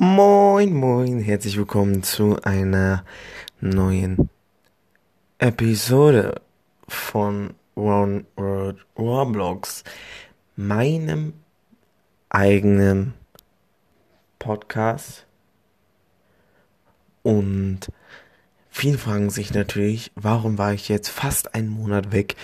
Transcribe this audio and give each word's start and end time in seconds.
Moin, 0.00 0.74
moin, 0.74 1.18
herzlich 1.18 1.56
willkommen 1.56 2.04
zu 2.04 2.40
einer 2.44 3.04
neuen 3.60 4.30
Episode 5.38 6.40
von 6.86 7.54
One 7.74 8.24
World 8.36 8.78
Roblox, 8.96 9.82
meinem 10.54 11.32
eigenen 12.28 13.14
Podcast. 14.38 15.26
Und 17.24 17.90
viele 18.70 18.98
fragen 18.98 19.30
sich 19.30 19.52
natürlich, 19.52 20.12
warum 20.14 20.58
war 20.58 20.74
ich 20.74 20.88
jetzt 20.88 21.08
fast 21.08 21.56
einen 21.56 21.70
Monat 21.70 22.12
weg? 22.12 22.36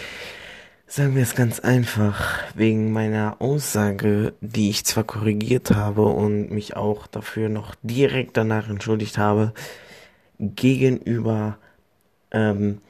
Sagen 0.86 1.16
wir 1.16 1.22
es 1.22 1.34
ganz 1.34 1.60
einfach, 1.60 2.42
wegen 2.54 2.92
meiner 2.92 3.40
Aussage, 3.40 4.34
die 4.40 4.70
ich 4.70 4.84
zwar 4.84 5.04
korrigiert 5.04 5.70
habe 5.70 6.04
und 6.04 6.50
mich 6.50 6.76
auch 6.76 7.06
dafür 7.06 7.48
noch 7.48 7.74
direkt 7.82 8.36
danach 8.36 8.68
entschuldigt 8.68 9.18
habe, 9.18 9.54
gegenüber 10.38 11.58
ähm, 12.30 12.80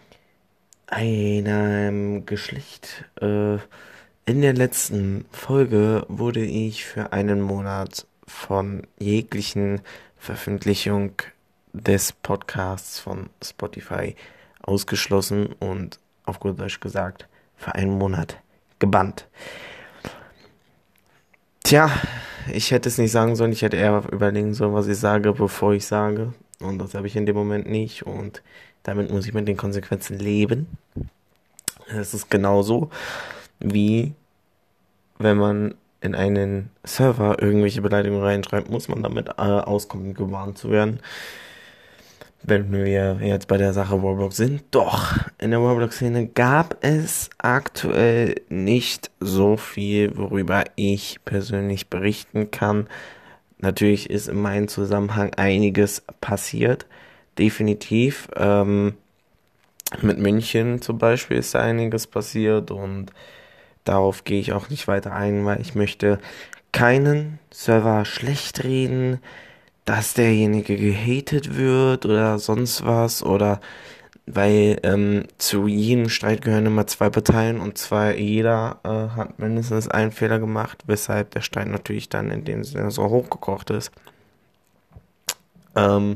einem 0.89 2.27
Geschlecht. 2.27 3.05
Äh, 3.21 3.55
in 4.27 4.43
der 4.43 4.55
letzten 4.55 5.25
Folge 5.31 6.05
wurde 6.09 6.45
ich 6.45 6.85
für 6.85 7.13
einen 7.13 7.41
Monat 7.41 8.07
von 8.27 8.87
jeglichen 8.99 9.81
Veröffentlichung 10.19 11.13
des 11.73 12.13
Podcasts 12.13 12.99
von 12.99 13.31
Spotify 13.43 14.17
ausgeschlossen 14.63 15.55
und 15.61 16.01
auf 16.25 16.41
gut 16.41 16.59
Deutsch 16.59 16.81
gesagt, 16.81 17.29
für 17.65 17.75
einen 17.75 17.97
Monat 17.97 18.39
gebannt. 18.79 19.27
Tja, 21.63 21.91
ich 22.53 22.71
hätte 22.71 22.91
es 22.91 22.99
nicht 22.99 23.11
sagen 23.11 23.37
sollen, 23.37 23.53
ich 23.53 23.63
hätte 23.63 23.79
eher 23.79 24.03
überlegen 24.13 24.53
sollen, 24.53 24.75
was 24.75 24.87
ich 24.87 24.99
sage, 24.99 25.33
bevor 25.33 25.73
ich 25.73 25.87
sage. 25.87 26.35
Und 26.61 26.79
das 26.79 26.95
habe 26.95 27.07
ich 27.07 27.17
in 27.17 27.25
dem 27.25 27.37
Moment 27.37 27.67
nicht. 27.67 28.05
Und 28.05 28.43
damit 28.83 29.11
muss 29.11 29.27
ich 29.27 29.33
mit 29.33 29.49
den 29.49 29.57
Konsequenzen 29.57 30.19
leben. 30.19 30.67
Es 31.89 32.13
ist 32.13 32.31
genauso 32.31 32.91
wie 33.61 34.13
wenn 35.19 35.39
man 35.39 35.75
in 36.03 36.15
einen 36.15 36.71
Server 36.83 37.41
irgendwelche 37.41 37.81
Beleidigungen 37.81 38.23
reinschreibt, 38.23 38.69
muss 38.69 38.89
man 38.89 39.03
damit 39.03 39.29
äh, 39.29 39.41
auskommen, 39.41 40.13
gewarnt 40.13 40.59
zu 40.59 40.71
werden 40.71 41.01
wenn 42.47 42.71
wir 42.73 43.17
jetzt 43.23 43.49
bei 43.49 43.57
der 43.57 43.73
Sache 43.73 43.95
Roblox 43.95 44.37
sind, 44.37 44.65
doch, 44.71 45.17
in 45.39 45.51
der 45.51 45.61
Roblox-Szene 45.61 46.27
gab 46.27 46.77
es 46.85 47.31
aktuell 47.39 48.35
nicht 48.51 49.11
so 49.19 49.57
viel, 49.57 50.17
worüber 50.17 50.65
ich 50.77 51.21
persönlich 51.25 51.89
berichten 51.89 52.51
kann. 52.51 52.87
Natürlich 53.59 54.11
ist 54.11 54.29
in 54.29 54.41
meinem 54.41 54.69
Zusammenhang 54.69 55.33
einiges 55.35 56.03
passiert. 56.21 56.87
Definitiv. 57.39 58.29
Ähm, 58.37 58.95
mit 60.03 60.19
München 60.19 60.83
zum 60.83 60.99
Beispiel 60.99 61.39
ist 61.39 61.57
einiges 61.57 62.07
passiert 62.07 62.71
und 62.71 63.07
darauf 63.85 64.25
gehe 64.25 64.41
ich 64.41 64.53
auch 64.53 64.69
nicht 64.69 64.87
weiter 64.87 65.15
ein, 65.15 65.47
weil 65.47 65.61
ich 65.63 65.75
möchte 65.75 66.19
keinen 66.73 67.39
Server 67.51 68.05
schlecht 68.05 68.65
reden 68.65 69.21
dass 69.85 70.15
derjenige 70.15 70.77
gehatet 70.77 71.57
wird 71.57 72.07
oder 72.07 72.39
sonst 72.39 72.85
was 72.85 73.23
oder 73.23 73.61
weil 74.27 74.81
ähm, 74.85 75.25
zu 75.37 75.67
jedem 75.67 76.09
Streit 76.09 76.41
gehören 76.41 76.67
immer 76.67 76.87
zwei 76.87 77.11
Parteien 77.11 77.61
und 77.61 77.77
zwar 77.77 78.15
jeder 78.15 78.81
äh, 78.85 79.17
hat 79.17 79.39
mindestens 79.39 79.89
einen 79.89 80.13
Fehler 80.13 80.39
gemacht, 80.39 80.85
weshalb 80.87 81.33
der 81.33 81.43
Streit 81.43 81.69
natürlich 81.69 82.09
dann 82.09 82.31
in 82.31 82.45
dem 82.45 82.65
Sinne 82.65 82.91
so 82.91 83.05
hochgekocht 83.11 83.71
ist. 83.71 83.93
Ähm, 85.77 86.15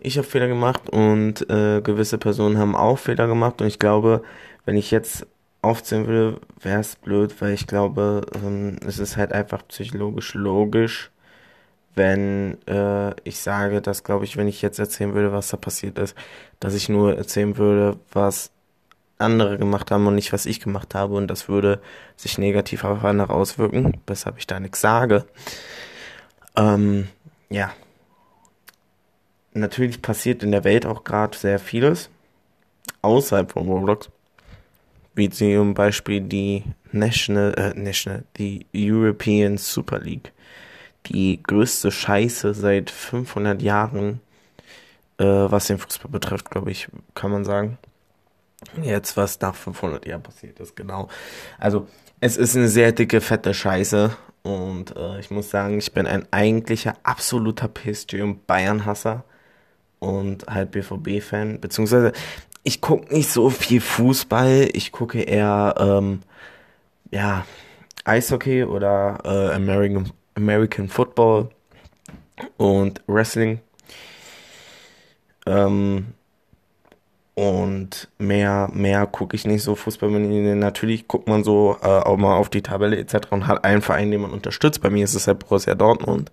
ich 0.00 0.18
habe 0.18 0.28
Fehler 0.28 0.48
gemacht 0.48 0.90
und 0.90 1.48
äh, 1.48 1.80
gewisse 1.80 2.18
Personen 2.18 2.58
haben 2.58 2.76
auch 2.76 2.98
Fehler 2.98 3.26
gemacht 3.26 3.62
und 3.62 3.68
ich 3.68 3.78
glaube, 3.78 4.22
wenn 4.66 4.76
ich 4.76 4.90
jetzt 4.90 5.26
aufzählen 5.62 6.06
würde, 6.06 6.40
wäre 6.60 6.80
es 6.80 6.96
blöd, 6.96 7.34
weil 7.40 7.54
ich 7.54 7.66
glaube, 7.66 8.26
ähm, 8.34 8.76
es 8.86 8.98
ist 8.98 9.16
halt 9.16 9.32
einfach 9.32 9.66
psychologisch 9.68 10.34
logisch, 10.34 11.10
wenn 11.94 12.58
äh, 12.66 13.14
ich 13.24 13.40
sage, 13.40 13.80
dass, 13.80 14.04
glaube 14.04 14.24
ich, 14.24 14.36
wenn 14.36 14.48
ich 14.48 14.62
jetzt 14.62 14.78
erzählen 14.78 15.14
würde, 15.14 15.32
was 15.32 15.48
da 15.48 15.56
passiert 15.56 15.98
ist, 15.98 16.14
dass 16.60 16.74
ich 16.74 16.88
nur 16.88 17.16
erzählen 17.16 17.56
würde, 17.56 17.98
was 18.12 18.50
andere 19.18 19.58
gemacht 19.58 19.90
haben 19.90 20.06
und 20.06 20.14
nicht, 20.14 20.32
was 20.32 20.46
ich 20.46 20.60
gemacht 20.60 20.94
habe. 20.94 21.14
Und 21.14 21.28
das 21.28 21.48
würde 21.48 21.80
sich 22.16 22.38
negativ 22.38 22.84
auf 22.84 23.04
andere 23.04 23.32
auswirken, 23.32 24.00
weshalb 24.06 24.38
ich 24.38 24.46
da 24.46 24.60
nichts 24.60 24.80
sage. 24.80 25.24
Ähm, 26.56 27.08
ja. 27.48 27.72
Natürlich 29.52 30.02
passiert 30.02 30.42
in 30.42 30.50
der 30.50 30.64
Welt 30.64 30.84
auch 30.84 31.04
gerade 31.04 31.36
sehr 31.36 31.60
vieles 31.60 32.10
außerhalb 33.02 33.52
von 33.52 33.68
Roblox. 33.68 34.10
Wie 35.14 35.30
zum 35.30 35.74
Beispiel 35.74 36.20
die 36.20 36.64
National, 36.90 37.54
äh, 37.54 37.78
National, 37.78 38.24
die 38.36 38.66
European 38.74 39.58
Super 39.58 40.00
League 40.00 40.32
die 41.06 41.42
größte 41.42 41.90
Scheiße 41.90 42.54
seit 42.54 42.90
500 42.90 43.62
Jahren, 43.62 44.20
äh, 45.18 45.24
was 45.24 45.66
den 45.66 45.78
Fußball 45.78 46.10
betrifft, 46.10 46.50
glaube 46.50 46.70
ich, 46.70 46.88
kann 47.14 47.30
man 47.30 47.44
sagen. 47.44 47.78
Jetzt, 48.82 49.16
was 49.16 49.40
nach 49.40 49.54
500 49.54 50.06
Jahren 50.06 50.22
passiert 50.22 50.58
ist, 50.60 50.74
genau. 50.74 51.08
Also, 51.58 51.86
es 52.20 52.36
ist 52.36 52.56
eine 52.56 52.68
sehr 52.68 52.92
dicke, 52.92 53.20
fette 53.20 53.52
Scheiße. 53.52 54.16
Und 54.42 54.96
äh, 54.96 55.20
ich 55.20 55.30
muss 55.30 55.50
sagen, 55.50 55.78
ich 55.78 55.92
bin 55.92 56.06
ein 56.06 56.26
eigentlicher, 56.30 56.94
absoluter 57.02 57.66
PSG- 57.66 58.22
und 58.22 58.46
Bayern-Hasser. 58.46 59.24
Und 59.98 60.46
halt 60.46 60.70
BVB-Fan. 60.70 61.60
Beziehungsweise, 61.60 62.12
ich 62.62 62.80
gucke 62.80 63.12
nicht 63.14 63.30
so 63.30 63.50
viel 63.50 63.80
Fußball. 63.80 64.68
Ich 64.72 64.92
gucke 64.92 65.20
eher, 65.20 65.74
ähm, 65.78 66.20
ja, 67.10 67.46
Eishockey 68.04 68.64
oder 68.64 69.18
äh, 69.24 69.54
American 69.54 70.10
American 70.34 70.88
Football 70.88 71.50
und 72.56 73.02
Wrestling. 73.06 73.60
Ähm, 75.46 76.06
und 77.34 78.08
mehr, 78.18 78.70
mehr 78.72 79.06
gucke 79.06 79.34
ich 79.34 79.44
nicht 79.44 79.62
so 79.62 79.74
Fußball. 79.74 80.08
Natürlich 80.10 81.08
guckt 81.08 81.28
man 81.28 81.42
so 81.42 81.76
äh, 81.82 81.86
auch 81.86 82.16
mal 82.16 82.36
auf 82.36 82.48
die 82.48 82.62
Tabelle 82.62 82.96
etc. 82.96 83.30
und 83.30 83.46
hat 83.48 83.64
einen 83.64 83.82
Verein, 83.82 84.10
den 84.10 84.20
man 84.20 84.30
unterstützt. 84.30 84.80
Bei 84.80 84.90
mir 84.90 85.04
ist 85.04 85.14
es 85.14 85.26
halt 85.26 85.40
Borussia 85.40 85.74
Dortmund. 85.74 86.30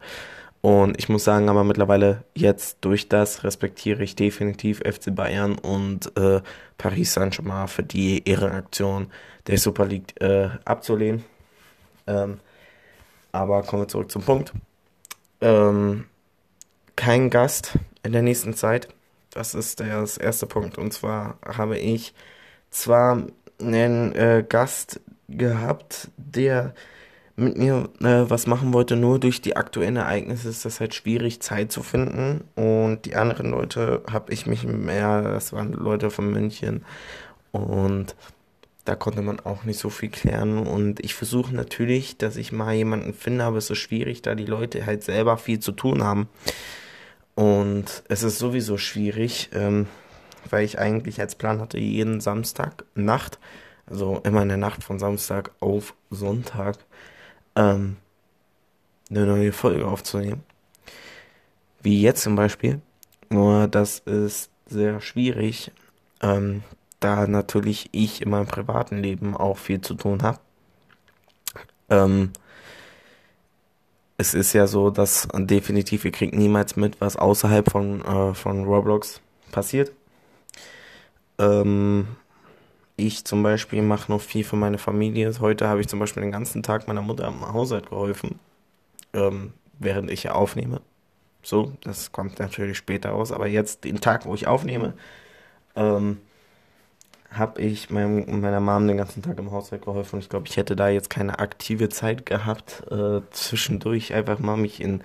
Und 0.62 1.00
ich 1.00 1.10
muss 1.10 1.24
sagen, 1.24 1.50
aber 1.50 1.64
mittlerweile 1.64 2.24
jetzt 2.36 2.78
durch 2.82 3.10
das 3.10 3.44
respektiere 3.44 4.04
ich 4.04 4.16
definitiv 4.16 4.80
FC 4.80 5.14
Bayern 5.14 5.58
und 5.58 6.16
äh, 6.18 6.42
Paris 6.78 7.16
Saint-Germain 7.16 7.68
für 7.68 7.82
die 7.82 8.28
Ehrenaktion 8.30 9.08
der 9.48 9.58
Super 9.58 9.88
League 9.88 10.22
äh, 10.22 10.50
abzulehnen. 10.64 11.24
Ähm, 12.06 12.40
aber 13.32 13.64
kommen 13.64 13.84
wir 13.84 13.88
zurück 13.88 14.12
zum 14.12 14.24
Punkt. 14.24 14.54
Ähm, 15.42 16.06
kein 16.96 17.30
Gast 17.30 17.78
in 18.04 18.12
der 18.12 18.22
nächsten 18.22 18.54
Zeit. 18.54 18.88
Das 19.32 19.56
ist 19.56 19.80
der 19.80 20.02
das 20.02 20.18
erste 20.18 20.46
Punkt. 20.46 20.78
Und 20.78 20.94
zwar 20.94 21.38
habe 21.46 21.78
ich 21.78 22.14
zwar 22.70 23.24
einen 23.60 24.14
äh, 24.16 24.46
Gast 24.48 25.00
gehabt, 25.30 26.10
der 26.18 26.74
mit 27.36 27.58
mir 27.58 27.90
äh, 28.02 28.30
was 28.30 28.46
machen 28.46 28.74
wollte, 28.74 28.96
nur 28.96 29.20
durch 29.20 29.42
die 29.42 29.56
aktuellen 29.56 29.96
Ereignisse 29.96 30.50
ist 30.50 30.66
das 30.66 30.80
halt 30.80 30.94
schwierig, 30.94 31.42
Zeit 31.42 31.72
zu 31.72 31.82
finden. 31.82 32.44
Und 32.56 33.06
die 33.06 33.16
anderen 33.16 33.52
Leute 33.52 34.04
habe 34.12 34.34
ich 34.34 34.46
mich 34.46 34.64
mehr, 34.66 35.22
das 35.22 35.54
waren 35.54 35.74
Leute 35.74 36.12
von 36.12 36.30
München. 36.32 36.86
Und 37.52 38.16
da 38.86 38.96
konnte 38.96 39.22
man 39.22 39.40
auch 39.40 39.64
nicht 39.64 39.80
so 39.80 39.90
viel 39.90 40.10
klären. 40.10 40.66
Und 40.66 41.00
ich 41.04 41.14
versuche 41.14 41.56
natürlich, 41.56 42.18
dass 42.18 42.36
ich 42.36 42.52
mal 42.52 42.74
jemanden 42.74 43.14
finde, 43.14 43.46
aber 43.46 43.58
es 43.58 43.70
ist 43.70 43.78
schwierig, 43.78 44.22
da 44.22 44.36
die 44.36 44.46
Leute 44.46 44.86
halt 44.86 45.04
selber 45.04 45.38
viel 45.38 45.60
zu 45.60 45.72
tun 45.72 46.04
haben. 46.04 46.28
Und 47.36 48.04
es 48.08 48.24
ist 48.24 48.40
sowieso 48.40 48.78
schwierig, 48.78 49.50
ähm, 49.54 49.88
weil 50.50 50.66
ich 50.66 50.80
eigentlich 50.80 51.20
als 51.22 51.36
Plan 51.36 51.60
hatte, 51.60 51.80
jeden 51.80 52.22
Samstag 52.22 52.84
Nacht, 52.96 53.40
also 53.86 54.22
immer 54.24 54.42
in 54.42 54.50
der 54.50 54.58
Nacht 54.58 54.84
von 54.84 55.00
Samstag 55.00 55.52
auf 55.60 55.94
Sonntag, 56.10 56.78
ähm, 57.56 57.98
eine 59.10 59.26
neue 59.26 59.52
Folge 59.52 59.86
aufzunehmen. 59.86 60.44
Wie 61.82 62.02
jetzt 62.02 62.24
zum 62.24 62.36
Beispiel. 62.36 62.82
Nur 63.30 63.68
das 63.68 64.00
ist 64.00 64.50
sehr 64.68 65.02
schwierig, 65.02 65.72
ähm, 66.22 66.64
da 67.02 67.28
natürlich 67.28 67.90
ich 67.92 68.22
in 68.22 68.30
meinem 68.30 68.48
privaten 68.48 68.98
Leben 68.98 69.36
auch 69.36 69.58
viel 69.58 69.82
zu 69.82 69.96
tun 69.96 70.24
habe. 70.24 70.40
Ähm, 71.90 72.32
es 74.18 74.34
ist 74.34 74.54
ja 74.54 74.68
so, 74.68 74.92
dass 74.92 75.28
definitiv 75.34 76.06
ihr 76.06 76.12
kriegt 76.12 76.36
niemals 76.36 76.76
mit, 76.76 77.02
was 77.02 77.18
außerhalb 77.18 77.70
von, 77.70 78.02
äh, 78.06 78.34
von 78.34 78.64
Roblox 78.64 79.20
passiert. 79.52 79.92
Ähm, 81.40 82.08
ich 82.98 83.26
zum 83.26 83.42
Beispiel 83.42 83.82
mache 83.82 84.12
noch 84.12 84.22
viel 84.22 84.44
für 84.44 84.56
meine 84.56 84.78
Familie. 84.78 85.34
Heute 85.40 85.68
habe 85.68 85.82
ich 85.82 85.88
zum 85.88 86.00
Beispiel 86.00 86.22
den 86.22 86.32
ganzen 86.32 86.62
Tag 86.62 86.88
meiner 86.88 87.02
Mutter 87.02 87.26
am 87.26 87.52
Haushalt 87.52 87.90
geholfen, 87.90 88.40
ähm, 89.14 89.54
während 89.80 90.12
ich 90.12 90.24
ja 90.24 90.34
aufnehme. 90.34 90.82
So, 91.42 91.74
das 91.82 92.12
kommt 92.12 92.38
natürlich 92.40 92.78
später 92.78 93.10
raus. 93.10 93.32
Aber 93.32 93.48
jetzt, 93.48 93.86
den 93.86 94.00
Tag, 94.02 94.26
wo 94.26 94.36
ich 94.36 94.46
aufnehme, 94.46 94.94
ähm, 95.76 96.20
habe 97.32 97.62
ich 97.62 97.90
meinem, 97.90 98.42
meiner 98.42 98.60
Mom 98.60 98.88
den 98.88 98.98
ganzen 98.98 99.24
Tag 99.24 99.40
im 99.40 99.52
Haushalt 99.52 99.86
geholfen. 99.86 100.16
Und 100.16 100.22
ich 100.22 100.30
glaube, 100.30 100.48
ich 100.48 100.58
hätte 100.58 100.76
da 100.76 100.90
jetzt 100.90 101.10
keine 101.10 101.40
aktive 101.40 101.90
Zeit 101.90 102.26
gehabt, 102.26 102.84
äh, 102.92 103.22
zwischendurch 103.32 104.14
einfach 104.14 104.40
mal 104.40 104.58
mich 104.58 104.82
in, 104.82 105.02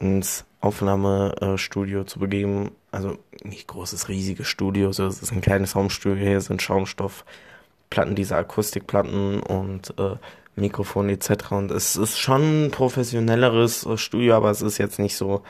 ins 0.00 0.44
Aufnahmestudio 0.60 2.04
zu 2.04 2.18
begeben. 2.18 2.72
Also 2.90 3.18
nicht 3.44 3.68
großes, 3.68 4.08
riesiges 4.08 4.48
Studio, 4.48 4.90
so 4.92 5.06
es 5.06 5.22
ist 5.22 5.32
ein 5.32 5.40
kleines 5.40 5.76
Raumstudio. 5.76 6.24
Hier 6.24 6.40
sind 6.40 6.60
Schaumstoffplatten, 6.60 8.16
diese 8.16 8.36
Akustikplatten 8.36 9.40
und 9.40 9.94
äh, 9.98 10.16
Mikrofon 10.56 11.08
etc. 11.08 11.52
Und 11.52 11.70
es 11.70 11.94
ist 11.94 12.18
schon 12.18 12.66
ein 12.66 12.70
professionelleres 12.72 13.86
Studio, 13.96 14.34
aber 14.34 14.50
es 14.50 14.60
ist 14.60 14.78
jetzt 14.78 14.98
nicht 14.98 15.16
so, 15.16 15.42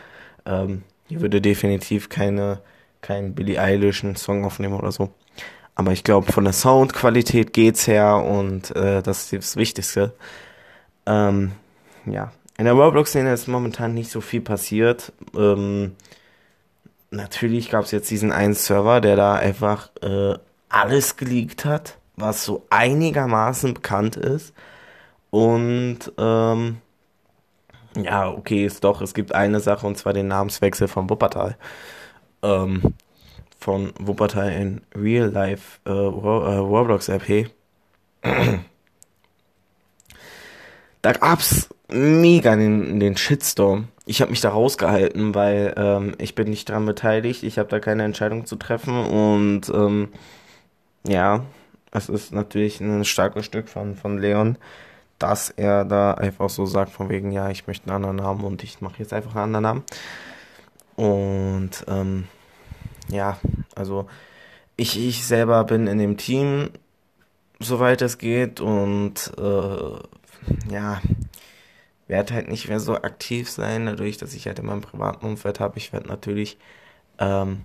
ähm, 0.44 0.82
hier 1.08 1.22
würde 1.22 1.40
definitiv 1.40 2.11
keine, 2.11 2.61
kein 3.00 3.34
Billie 3.34 3.61
Eilish 3.61 4.05
einen 4.05 4.17
Song 4.17 4.44
aufnehmen 4.44 4.75
oder 4.75 4.93
so. 4.93 5.11
Aber 5.75 5.93
ich 5.93 6.05
glaube, 6.05 6.31
von 6.32 6.44
der 6.44 6.52
Soundqualität 6.52 7.52
geht's 7.52 7.87
her 7.87 8.17
und 8.17 8.75
äh, 8.76 9.02
das 9.02 9.25
ist 9.25 9.32
das 9.32 9.56
Wichtigste. 9.56 10.12
Ähm, 11.06 11.52
ja, 12.06 12.32
in 12.58 12.64
der 12.64 12.75
Roblox-Szene 12.75 13.32
ist 13.32 13.49
momentan 13.49 13.94
nicht 13.94 14.11
so 14.11 14.20
viel 14.20 14.43
passiert. 14.43 15.12
Ähm, 15.34 15.96
natürlich 17.11 17.70
gab 17.70 17.84
es 17.84 17.90
jetzt 17.90 18.11
diesen 18.11 18.32
einen 18.32 18.55
Server, 18.55 19.00
der 19.00 19.17
da 19.17 19.34
einfach 19.34 19.90
äh, 20.02 20.34
alles 20.69 21.17
geleakt 21.17 21.64
hat, 21.64 21.96
was 22.17 22.44
so 22.44 22.67
einigermaßen 22.70 23.75
bekannt 23.75 24.17
ist. 24.17 24.52
Und 25.31 26.12
ähm, 26.19 26.78
ja, 27.96 28.28
okay, 28.31 28.64
ist 28.67 28.84
doch, 28.84 29.00
es 29.00 29.14
gibt 29.14 29.34
eine 29.34 29.61
Sache 29.61 29.87
und 29.87 29.96
zwar 29.96 30.12
den 30.12 30.28
Namenswechsel 30.28 30.88
von 30.88 31.08
Wuppertal. 31.08 31.56
Ähm, 32.43 32.94
von 33.61 33.93
Wuppertal 33.99 34.51
in 34.53 34.81
Real 34.95 35.29
Life 35.29 35.81
äh, 35.87 35.91
äh 35.91 35.95
Roblox 35.95 37.09
RP. 37.09 37.51
da 41.03 41.12
gab's 41.12 41.69
mega 41.89 42.57
den, 42.57 42.99
den 42.99 43.17
Shitstorm. 43.17 43.89
Ich 44.07 44.21
habe 44.23 44.31
mich 44.31 44.41
da 44.41 44.51
rausgehalten, 44.51 45.35
weil 45.35 45.75
ähm, 45.77 46.15
ich 46.19 46.35
bin 46.35 46.49
nicht 46.49 46.69
dran 46.69 46.87
beteiligt. 46.87 47.43
Ich 47.43 47.59
habe 47.59 47.69
da 47.69 47.79
keine 47.81 48.05
Entscheidung 48.05 48.47
zu 48.47 48.57
treffen 48.57 48.97
und 49.05 49.69
ähm, 49.69 50.09
ja, 51.06 51.45
es 51.93 52.09
ist 52.09 52.33
natürlich 52.33 52.81
ein 52.81 53.05
starkes 53.05 53.45
Stück 53.45 53.69
von, 53.69 53.95
von 53.95 54.19
Leon, 54.19 54.56
dass 55.19 55.51
er 55.51 55.85
da 55.85 56.15
einfach 56.15 56.49
so 56.49 56.67
sagt 56.67 56.93
von 56.93 57.09
wegen, 57.09 57.31
ja, 57.33 57.51
ich 57.51 57.67
möchte 57.67 57.87
einen 57.87 57.97
anderen 57.97 58.17
Namen 58.17 58.45
und 58.45 58.63
ich 58.63 58.81
mache 58.81 58.99
jetzt 58.99 59.13
einfach 59.13 59.35
einen 59.35 59.55
anderen 59.55 59.63
Namen. 59.63 59.85
Und 60.97 61.85
ähm, 61.89 62.29
ja, 63.11 63.39
also 63.75 64.07
ich, 64.77 64.99
ich 64.99 65.25
selber 65.25 65.65
bin 65.65 65.87
in 65.87 65.99
dem 65.99 66.17
Team, 66.17 66.71
soweit 67.59 68.03
es 68.03 68.19
geht, 68.19 68.61
und 68.61 69.33
äh, 69.39 70.73
ja, 70.73 71.01
werde 72.09 72.35
halt 72.35 72.49
nicht 72.49 72.69
mehr 72.69 72.81
so 72.81 72.95
aktiv 72.97 73.49
sein, 73.49 73.87
dadurch, 73.87 74.19
dass 74.19 74.35
ich 74.35 74.47
halt 74.47 74.59
in 74.59 74.67
meinem 74.67 74.81
privaten 74.81 75.25
Umfeld 75.25 75.61
habe. 75.61 75.79
Ich 75.79 75.93
werde 75.93 76.09
natürlich 76.09 76.59
ähm, 77.19 77.62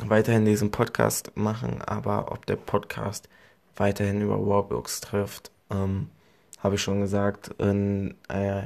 weiterhin 0.00 0.44
diesen 0.44 0.70
Podcast 0.70 1.32
machen, 1.34 1.80
aber 1.82 2.32
ob 2.32 2.46
der 2.46 2.56
Podcast 2.56 3.28
weiterhin 3.76 4.20
über 4.20 4.44
Warbooks 4.46 5.00
trifft, 5.00 5.50
ähm, 5.70 6.10
habe 6.58 6.74
ich 6.74 6.82
schon 6.82 7.00
gesagt. 7.00 7.50
In, 7.58 8.14
äh, 8.28 8.62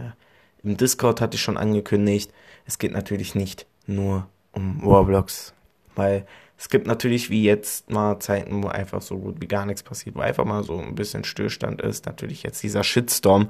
Im 0.62 0.76
Discord 0.76 1.20
hatte 1.20 1.36
ich 1.36 1.42
schon 1.42 1.56
angekündigt, 1.56 2.32
es 2.66 2.78
geht 2.78 2.92
natürlich 2.92 3.34
nicht 3.34 3.66
nur 3.86 4.26
um 4.52 4.80
Roblox 4.82 5.54
weil 5.98 6.24
es 6.56 6.68
gibt 6.68 6.86
natürlich 6.86 7.30
wie 7.30 7.44
jetzt 7.44 7.90
mal 7.90 8.18
Zeiten, 8.18 8.62
wo 8.62 8.68
einfach 8.68 9.00
so 9.00 9.18
gut 9.18 9.40
wie 9.40 9.46
gar 9.46 9.64
nichts 9.64 9.82
passiert, 9.82 10.16
wo 10.16 10.20
einfach 10.20 10.44
mal 10.44 10.64
so 10.64 10.78
ein 10.78 10.96
bisschen 10.96 11.22
Stillstand 11.24 11.80
ist. 11.80 12.06
Natürlich 12.06 12.42
jetzt 12.42 12.62
dieser 12.62 12.82
Shitstorm, 12.82 13.48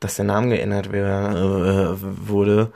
dass 0.00 0.16
der 0.16 0.24
Name 0.24 0.48
geändert 0.48 0.88
äh, 0.88 1.96
wurde, 2.28 2.72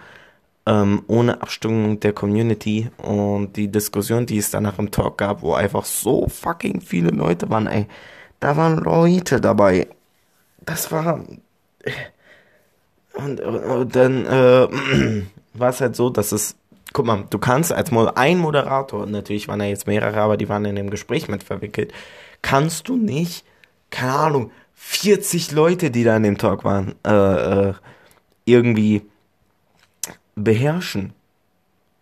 ähm, 0.66 1.02
ohne 1.08 1.42
Abstimmung 1.42 1.98
der 1.98 2.12
Community 2.12 2.90
und 2.98 3.56
die 3.56 3.68
Diskussion, 3.68 4.26
die 4.26 4.38
es 4.38 4.50
danach 4.50 4.78
im 4.78 4.90
Talk 4.90 5.18
gab, 5.18 5.42
wo 5.42 5.54
einfach 5.54 5.84
so 5.84 6.28
fucking 6.28 6.80
viele 6.80 7.10
Leute 7.10 7.50
waren, 7.50 7.66
ey. 7.66 7.86
Da 8.40 8.56
waren 8.56 8.76
Leute 8.76 9.40
dabei. 9.40 9.88
Das 10.60 10.92
war. 10.92 11.24
Und, 13.14 13.40
und, 13.40 13.58
und 13.58 13.96
dann 13.96 14.26
äh, 14.26 14.68
war 15.54 15.70
es 15.70 15.80
halt 15.80 15.96
so, 15.96 16.10
dass 16.10 16.30
es 16.30 16.54
guck 16.92 17.06
mal, 17.06 17.24
du 17.28 17.38
kannst 17.38 17.72
als 17.72 17.90
Mod 17.90 18.16
ein 18.16 18.38
Moderator, 18.38 19.06
natürlich 19.06 19.48
waren 19.48 19.58
da 19.58 19.66
jetzt 19.66 19.86
mehrere, 19.86 20.20
aber 20.20 20.36
die 20.36 20.48
waren 20.48 20.64
in 20.64 20.76
dem 20.76 20.90
Gespräch 20.90 21.28
mit 21.28 21.42
verwickelt, 21.42 21.92
kannst 22.42 22.88
du 22.88 22.96
nicht, 22.96 23.44
keine 23.90 24.14
Ahnung, 24.14 24.50
40 24.74 25.52
Leute, 25.52 25.90
die 25.90 26.04
da 26.04 26.16
in 26.16 26.22
dem 26.22 26.38
Talk 26.38 26.64
waren, 26.64 26.94
äh, 27.04 27.68
äh, 27.68 27.74
irgendwie 28.44 29.02
beherrschen. 30.34 31.12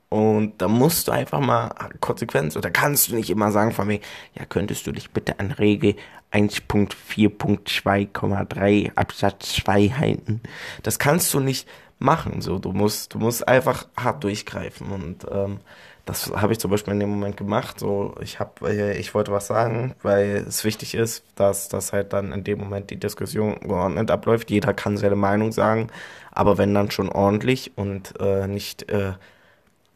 Und 0.09 0.63
da 0.63 0.69
musst 0.69 1.09
du 1.09 1.13
einfach 1.13 1.41
mal 1.41 1.75
Konsequenz, 2.01 2.57
oder 2.57 2.71
kannst 2.71 3.11
du 3.11 3.17
nicht 3.17 3.29
immer 3.29 3.51
sagen 3.51 3.73
von 3.73 3.89
mir, 3.89 3.99
ja, 4.39 4.45
könntest 4.45 4.87
du 4.87 4.93
dich 4.93 5.11
bitte 5.11 5.41
an 5.41 5.51
Regel 5.51 5.97
1.4.2,3 6.33 8.93
Absatz 8.95 9.57
2 9.57 9.89
halten. 9.89 10.41
Das 10.83 10.99
kannst 10.99 11.35
du 11.35 11.41
nicht 11.41 11.69
machen. 11.99 12.41
So, 12.41 12.59
du 12.59 12.73
musst, 12.73 13.15
du 13.15 13.19
musst 13.19 13.47
einfach 13.47 13.87
hart 13.97 14.25
durchgreifen 14.25 14.89
und 14.89 15.27
ähm, 15.31 15.61
das 16.05 16.31
habe 16.31 16.53
ich 16.53 16.61
zum 16.61 16.71
Beispiel 16.71 16.93
in 16.95 17.01
dem 17.01 17.11
Moment 17.11 17.37
gemacht. 17.37 17.81
So, 17.81 18.15
ich 18.21 18.39
habe, 18.39 18.69
äh, 18.71 18.97
ich 18.99 19.15
wollte 19.15 19.33
was 19.33 19.49
sagen, 19.49 19.95
weil 20.03 20.45
es 20.49 20.65
wichtig 20.65 20.95
ist, 20.95 21.25
dass 21.35 21.69
das 21.69 21.93
halt 21.93 22.13
dann 22.13 22.33
in 22.33 22.45
dem 22.45 22.59
Moment 22.61 22.91
die 22.91 23.01
Diskussion 23.01 23.59
geordnet 23.61 24.11
abläuft. 24.11 24.51
Jeder 24.51 24.73
kann 24.73 24.97
seine 24.97 25.17
Meinung 25.17 25.53
sagen, 25.53 25.89
aber 26.31 26.59
wenn 26.59 26.75
dann 26.75 26.91
schon 26.91 27.09
ordentlich 27.09 27.73
und 27.77 28.15
äh, 28.21 28.47
nicht 28.47 28.89
äh, 28.91 29.15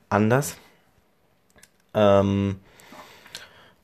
anders. 0.09 0.57
Ähm, 1.95 2.61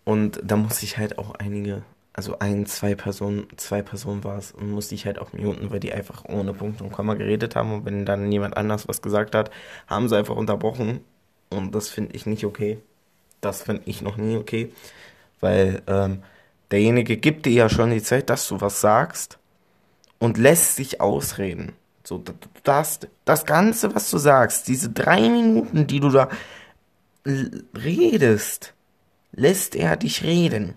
und 0.04 0.40
da 0.42 0.56
muss 0.56 0.82
ich 0.82 0.98
halt 0.98 1.18
auch 1.18 1.34
einige 1.36 1.82
also 2.16 2.38
ein, 2.38 2.64
zwei 2.64 2.94
Personen, 2.94 3.46
zwei 3.56 3.82
Personen 3.82 4.24
war 4.24 4.38
es, 4.38 4.54
musste 4.56 4.94
ich 4.94 5.04
halt 5.04 5.18
auch 5.18 5.34
muten, 5.34 5.70
weil 5.70 5.80
die 5.80 5.92
einfach 5.92 6.24
ohne 6.24 6.54
Punkt 6.54 6.80
und 6.80 6.90
Komma 6.90 7.12
geredet 7.12 7.54
haben 7.54 7.72
und 7.72 7.84
wenn 7.84 8.06
dann 8.06 8.32
jemand 8.32 8.56
anders 8.56 8.88
was 8.88 9.02
gesagt 9.02 9.34
hat, 9.34 9.50
haben 9.86 10.08
sie 10.08 10.16
einfach 10.16 10.34
unterbrochen 10.34 11.00
und 11.50 11.74
das 11.74 11.90
finde 11.90 12.16
ich 12.16 12.24
nicht 12.24 12.46
okay. 12.46 12.78
Das 13.42 13.62
finde 13.62 13.82
ich 13.84 14.00
noch 14.00 14.16
nie 14.16 14.36
okay, 14.36 14.72
weil 15.40 15.82
ähm, 15.86 16.22
derjenige 16.70 17.18
gibt 17.18 17.44
dir 17.44 17.52
ja 17.52 17.68
schon 17.68 17.90
die 17.90 18.02
Zeit, 18.02 18.30
dass 18.30 18.48
du 18.48 18.62
was 18.62 18.80
sagst 18.80 19.38
und 20.18 20.38
lässt 20.38 20.76
sich 20.76 21.02
ausreden. 21.02 21.72
So, 22.02 22.22
das, 22.64 23.00
das 23.26 23.44
Ganze, 23.44 23.94
was 23.94 24.10
du 24.10 24.16
sagst, 24.16 24.68
diese 24.68 24.88
drei 24.88 25.28
Minuten, 25.28 25.86
die 25.86 26.00
du 26.00 26.08
da 26.08 26.30
redest, 27.26 28.72
lässt 29.32 29.74
er 29.74 29.96
dich 29.96 30.22
reden. 30.22 30.76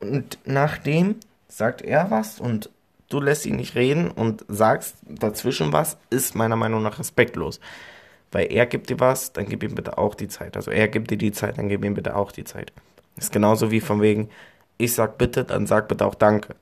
Und 0.00 0.38
nachdem 0.44 1.16
sagt 1.48 1.82
er 1.82 2.10
was 2.10 2.40
und 2.40 2.70
du 3.08 3.20
lässt 3.20 3.46
ihn 3.46 3.56
nicht 3.56 3.74
reden 3.74 4.10
und 4.10 4.44
sagst 4.48 4.96
dazwischen 5.08 5.72
was, 5.72 5.96
ist 6.10 6.34
meiner 6.34 6.56
Meinung 6.56 6.82
nach 6.82 6.98
respektlos. 6.98 7.60
Weil 8.32 8.52
er 8.52 8.66
gibt 8.66 8.90
dir 8.90 9.00
was, 9.00 9.32
dann 9.32 9.46
gib 9.46 9.62
ihm 9.62 9.74
bitte 9.74 9.98
auch 9.98 10.14
die 10.14 10.28
Zeit. 10.28 10.56
Also 10.56 10.70
er 10.70 10.88
gibt 10.88 11.10
dir 11.10 11.18
die 11.18 11.32
Zeit, 11.32 11.58
dann 11.58 11.68
gib 11.68 11.84
ihm 11.84 11.94
bitte 11.94 12.16
auch 12.16 12.32
die 12.32 12.44
Zeit. 12.44 12.72
ist 13.16 13.32
genauso 13.32 13.70
wie 13.70 13.80
von 13.80 14.02
wegen, 14.02 14.28
ich 14.78 14.94
sag 14.94 15.16
bitte, 15.18 15.44
dann 15.44 15.66
sag 15.66 15.88
bitte 15.88 16.04
auch 16.04 16.14
Danke. 16.14 16.54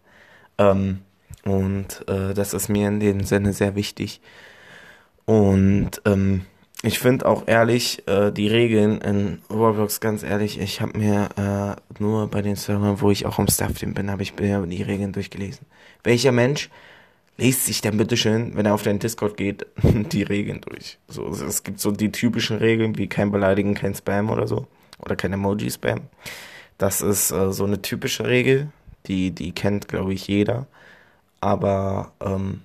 Ähm, 0.59 1.01
und 1.45 2.05
äh, 2.09 2.35
das 2.35 2.55
ist 2.55 2.69
mir 2.69 2.89
in 2.89 3.01
dem 3.01 3.25
Sinne 3.25 3.53
sehr 3.53 3.75
wichtig. 3.75 4.21
Und 5.25 6.03
ähm, 6.05 6.47
ich 6.87 6.99
finde 6.99 7.27
auch 7.27 7.45
ehrlich, 7.47 8.07
äh, 8.07 8.31
die 8.31 8.49
Regeln 8.49 9.01
in 9.01 9.41
Roblox, 9.51 10.01
ganz 10.01 10.23
ehrlich, 10.23 10.61
ich 10.61 10.81
habe 10.81 10.99
mir 10.99 11.29
äh, 11.37 12.01
nur 12.03 12.29
bei 12.29 12.43
den 12.43 12.57
Servern, 12.57 13.01
wo 13.01 13.11
ich 13.11 13.27
auch 13.27 13.39
im 13.39 13.49
Staff-Team 13.49 13.95
bin, 13.95 14.11
habe 14.11 14.23
ich 14.23 14.39
mir 14.39 14.61
die 14.67 14.83
Regeln 14.83 15.13
durchgelesen. 15.13 15.67
Welcher 16.03 16.33
Mensch 16.33 16.71
liest 17.39 17.67
sich 17.67 17.81
denn 17.81 17.97
bitteschön, 17.97 18.55
wenn 18.55 18.67
er 18.67 18.75
auf 18.75 18.83
den 18.83 18.99
Discord 18.99 19.37
geht, 19.37 19.67
die 19.83 20.23
Regeln 20.23 20.61
durch? 20.61 20.99
So, 21.09 21.29
es 21.29 21.63
gibt 21.63 21.81
so 21.81 21.91
die 21.91 22.13
typischen 22.13 22.59
Regeln 22.59 22.99
wie 22.99 23.09
kein 23.09 23.33
Beleidigen, 23.33 23.75
kein 23.75 23.95
Spam 23.95 24.31
oder 24.31 24.47
so. 24.47 24.67
Oder 24.99 25.17
kein 25.17 25.33
Emoji-Spam. 25.33 26.03
Das 26.77 27.01
ist 27.01 27.31
äh, 27.31 27.53
so 27.53 27.65
eine 27.65 27.81
typische 27.83 28.27
Regel, 28.27 28.69
die, 29.07 29.31
die 29.31 29.53
kennt, 29.53 29.89
glaube 29.89 30.13
ich, 30.13 30.29
jeder. 30.29 30.67
Aber 31.41 32.13
ähm, 32.21 32.61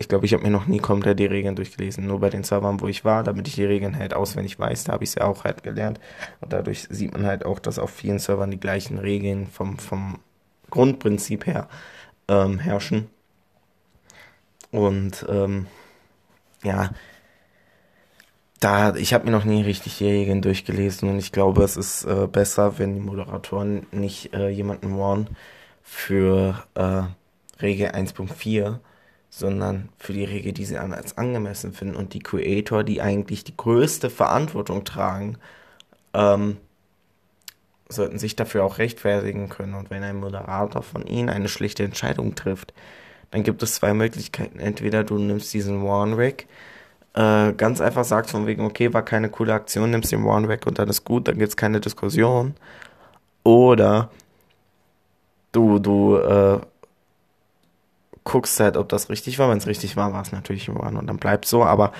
ich 0.00 0.08
glaube, 0.08 0.26
ich 0.26 0.32
habe 0.32 0.44
mir 0.44 0.50
noch 0.50 0.66
nie 0.66 0.78
komplett 0.78 1.18
die 1.18 1.26
Regeln 1.26 1.56
durchgelesen. 1.56 2.06
Nur 2.06 2.20
bei 2.20 2.30
den 2.30 2.44
Servern, 2.44 2.80
wo 2.80 2.86
ich 2.86 3.04
war, 3.04 3.24
damit 3.24 3.48
ich 3.48 3.56
die 3.56 3.64
Regeln 3.64 3.98
halt 3.98 4.14
auswendig 4.14 4.56
weiß, 4.56 4.84
da 4.84 4.92
habe 4.92 5.02
ich 5.02 5.10
sie 5.10 5.20
auch 5.20 5.42
halt 5.42 5.64
gelernt. 5.64 5.98
Und 6.40 6.52
dadurch 6.52 6.86
sieht 6.88 7.12
man 7.12 7.26
halt 7.26 7.44
auch, 7.44 7.58
dass 7.58 7.80
auf 7.80 7.90
vielen 7.90 8.20
Servern 8.20 8.52
die 8.52 8.60
gleichen 8.60 8.98
Regeln 8.98 9.48
vom, 9.48 9.76
vom 9.76 10.20
Grundprinzip 10.70 11.46
her 11.46 11.68
ähm, 12.28 12.60
herrschen. 12.60 13.10
Und 14.70 15.26
ähm, 15.28 15.66
ja, 16.62 16.90
da, 18.60 18.94
ich 18.94 19.14
habe 19.14 19.24
mir 19.24 19.32
noch 19.32 19.44
nie 19.44 19.62
richtig 19.62 19.98
die 19.98 20.08
Regeln 20.08 20.42
durchgelesen 20.42 21.08
und 21.08 21.18
ich 21.18 21.32
glaube, 21.32 21.64
es 21.64 21.76
ist 21.76 22.04
äh, 22.04 22.28
besser, 22.30 22.78
wenn 22.78 22.94
die 22.94 23.00
Moderatoren 23.00 23.86
nicht 23.90 24.32
äh, 24.32 24.48
jemanden 24.48 24.96
warnen 24.96 25.36
für 25.82 26.64
äh, 26.74 27.02
Regel 27.60 27.90
1.4, 27.90 28.78
sondern 29.30 29.90
für 29.98 30.12
die 30.12 30.24
Regel, 30.24 30.52
die 30.52 30.64
sie 30.64 30.78
als 30.78 31.18
angemessen 31.18 31.72
finden 31.72 31.96
und 31.96 32.14
die 32.14 32.20
Creator, 32.20 32.84
die 32.84 33.02
eigentlich 33.02 33.44
die 33.44 33.56
größte 33.56 34.10
Verantwortung 34.10 34.84
tragen, 34.84 35.38
ähm, 36.14 36.56
sollten 37.88 38.18
sich 38.18 38.36
dafür 38.36 38.64
auch 38.64 38.78
rechtfertigen 38.78 39.48
können. 39.48 39.74
Und 39.74 39.90
wenn 39.90 40.02
ein 40.02 40.20
Moderator 40.20 40.82
von 40.82 41.06
ihnen 41.06 41.28
eine 41.28 41.48
schlichte 41.48 41.84
Entscheidung 41.84 42.34
trifft, 42.34 42.72
dann 43.30 43.42
gibt 43.42 43.62
es 43.62 43.74
zwei 43.74 43.94
Möglichkeiten. 43.94 44.58
Entweder 44.58 45.04
du 45.04 45.18
nimmst 45.18 45.52
diesen 45.52 45.84
Warn-Rig, 45.84 46.46
äh, 47.14 47.52
ganz 47.52 47.80
einfach 47.80 48.04
sagst 48.04 48.30
von 48.30 48.46
wegen, 48.46 48.64
okay, 48.64 48.92
war 48.92 49.04
keine 49.04 49.28
coole 49.30 49.54
Aktion, 49.54 49.90
nimmst 49.90 50.12
den 50.12 50.24
Warn 50.24 50.48
weg 50.48 50.66
und 50.66 50.78
dann 50.78 50.88
ist 50.88 51.04
gut, 51.04 51.28
dann 51.28 51.38
gibt 51.38 51.50
es 51.50 51.56
keine 51.56 51.80
Diskussion. 51.80 52.54
Oder 53.44 54.10
du, 55.52 55.78
du 55.78 56.16
äh, 56.16 56.60
guckst 58.28 58.60
halt, 58.60 58.76
ob 58.76 58.88
das 58.90 59.10
richtig 59.10 59.38
war. 59.38 59.50
Wenn 59.50 59.58
es 59.58 59.66
richtig 59.66 59.96
war, 59.96 60.12
war 60.12 60.22
es 60.22 60.32
natürlich 60.32 60.72
Warn 60.72 60.96
und 60.96 61.06
dann 61.08 61.16
bleibt 61.16 61.46
so, 61.46 61.64
aber 61.64 61.92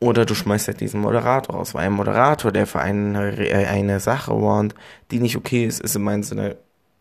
oder 0.00 0.24
du 0.24 0.34
schmeißt 0.34 0.68
halt 0.68 0.80
diesen 0.80 1.00
Moderator 1.00 1.56
raus, 1.56 1.74
weil 1.74 1.86
ein 1.86 1.92
Moderator, 1.92 2.52
der 2.52 2.66
für 2.66 2.80
eine, 2.80 3.36
äh, 3.36 3.66
eine 3.66 4.00
Sache 4.00 4.32
warnt, 4.40 4.74
die 5.10 5.20
nicht 5.20 5.36
okay 5.36 5.66
ist, 5.66 5.80
ist 5.80 5.96
in 5.96 6.02
meinem 6.02 6.22
Sinne 6.22 6.56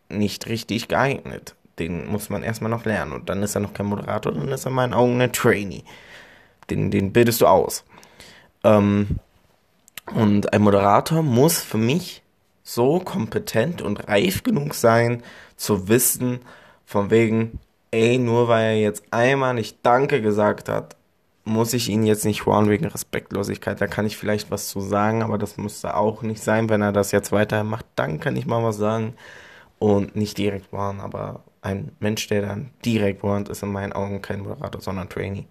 nicht 0.09 0.47
richtig 0.47 0.87
geeignet. 0.87 1.55
Den 1.79 2.07
muss 2.07 2.29
man 2.29 2.43
erstmal 2.43 2.71
noch 2.71 2.85
lernen. 2.85 3.13
Und 3.13 3.29
dann 3.29 3.43
ist 3.43 3.55
er 3.55 3.61
noch 3.61 3.73
kein 3.73 3.85
Moderator, 3.85 4.31
dann 4.31 4.47
ist 4.49 4.65
er 4.65 4.69
in 4.69 4.75
meinen 4.75 4.93
Augen 4.93 5.21
ein 5.21 5.31
Trainee. 5.31 5.83
Den, 6.69 6.89
den 6.91 7.13
bildest 7.13 7.41
du 7.41 7.47
aus. 7.47 7.85
Ähm, 8.63 9.19
und 10.13 10.51
ein 10.53 10.61
Moderator 10.61 11.21
muss 11.21 11.61
für 11.61 11.77
mich 11.77 12.23
so 12.63 12.99
kompetent 12.99 13.81
und 13.81 14.07
reif 14.09 14.43
genug 14.43 14.73
sein, 14.73 15.23
zu 15.55 15.87
wissen, 15.87 16.39
von 16.85 17.11
wegen, 17.11 17.59
ey, 17.97 18.17
nur 18.17 18.47
weil 18.47 18.63
er 18.63 18.79
jetzt 18.79 19.03
einmal 19.11 19.53
nicht 19.53 19.79
Danke 19.83 20.21
gesagt 20.21 20.69
hat, 20.69 20.95
muss 21.45 21.73
ich 21.73 21.89
ihn 21.89 22.05
jetzt 22.05 22.25
nicht 22.25 22.45
warnen 22.45 22.69
wegen 22.69 22.85
Respektlosigkeit. 22.85 23.79
Da 23.79 23.87
kann 23.87 24.05
ich 24.05 24.17
vielleicht 24.17 24.51
was 24.51 24.67
zu 24.67 24.81
sagen, 24.81 25.23
aber 25.23 25.37
das 25.37 25.57
müsste 25.57 25.95
auch 25.95 26.21
nicht 26.21 26.43
sein. 26.43 26.69
Wenn 26.69 26.81
er 26.81 26.91
das 26.91 27.11
jetzt 27.11 27.31
weiterhin 27.31 27.67
macht, 27.67 27.85
dann 27.95 28.19
kann 28.19 28.35
ich 28.35 28.45
mal 28.45 28.63
was 28.63 28.77
sagen 28.77 29.13
und 29.79 30.15
nicht 30.15 30.37
direkt 30.37 30.71
warnen. 30.73 30.99
Aber 30.99 31.43
ein 31.61 31.91
Mensch, 31.99 32.27
der 32.27 32.41
dann 32.41 32.71
direkt 32.85 33.23
warnt, 33.23 33.49
ist 33.49 33.63
in 33.63 33.71
meinen 33.71 33.93
Augen 33.93 34.21
kein 34.21 34.41
Moderator, 34.41 34.81
sondern 34.81 35.09
Trainee. 35.09 35.45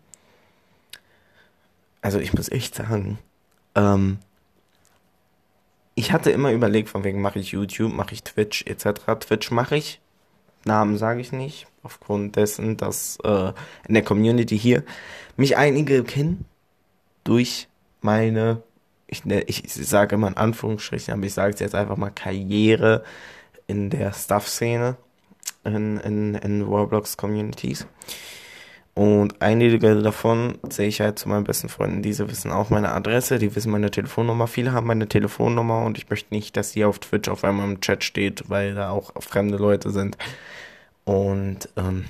Also 2.03 2.19
ich 2.21 2.35
muss 2.35 2.51
echt 2.51 2.75
sagen, 2.75 3.19
ähm, 3.75 4.19
ich 5.95 6.13
hatte 6.13 6.31
immer 6.31 6.53
überlegt, 6.53 6.91
von 6.91 7.05
wegen 7.05 7.23
mache 7.23 7.39
ich 7.39 7.53
YouTube, 7.53 7.93
mache 7.93 8.13
ich 8.13 8.23
Twitch 8.23 8.65
etc. 8.67 9.19
Twitch 9.19 9.51
mache 9.51 9.77
ich, 9.77 10.01
Namen 10.67 10.99
sage 10.99 11.21
ich 11.21 11.33
nicht, 11.33 11.67
aufgrund 11.83 12.37
dessen, 12.37 12.77
dass 12.77 13.19
äh, 13.25 13.53
in 13.89 13.95
der 13.95 14.03
Community 14.03 14.59
hier 14.59 14.85
mich 15.37 15.57
einige 15.57 16.05
kennen 16.05 16.45
durch 17.25 17.69
meine, 18.01 18.63
ich, 19.07 19.25
ne, 19.25 19.43
ich, 19.43 19.65
ich 19.65 19.73
sage 19.75 20.15
immer 20.17 20.29
in 20.29 20.37
Anführungsstrichen, 20.37 21.15
aber 21.15 21.25
ich 21.25 21.35
sage 21.35 21.55
es 21.55 21.61
jetzt 21.61 21.75
einfach 21.75 21.97
mal 21.97 22.11
Karriere 22.11 23.05
in 23.67 23.91
der 23.91 24.13
Stuff-Szene 24.13 24.97
in, 25.65 25.99
in, 25.99 26.35
in 26.35 26.63
Roblox-Communities. 26.63 27.87
Und 28.97 29.43
einige 29.43 29.79
davon 29.79 30.57
sehe 30.71 30.89
ich 30.89 31.03
halt 31.03 31.19
zu 31.19 31.29
meinen 31.29 31.45
besten 31.45 31.69
Freunden. 31.69 32.01
Diese 32.01 32.31
wissen 32.31 32.51
auch 32.51 32.71
meine 32.71 32.93
Adresse, 32.93 33.39
die 33.39 33.55
wissen 33.55 33.71
meine 33.71 33.91
Telefonnummer. 33.91 34.47
Viele 34.47 34.73
haben 34.73 34.87
meine 34.87 35.07
Telefonnummer 35.07 35.85
und 35.85 35.99
ich 35.99 36.09
möchte 36.09 36.33
nicht, 36.33 36.57
dass 36.57 36.71
sie 36.71 36.83
auf 36.83 36.99
Twitch 36.99 37.29
auf 37.29 37.45
einmal 37.45 37.69
im 37.69 37.81
Chat 37.83 38.05
steht, 38.05 38.49
weil 38.49 38.75
da 38.75 38.89
auch 38.89 39.13
fremde 39.21 39.59
Leute 39.59 39.91
sind. 39.91 40.17
Und 41.05 41.69
ähm, 41.77 42.07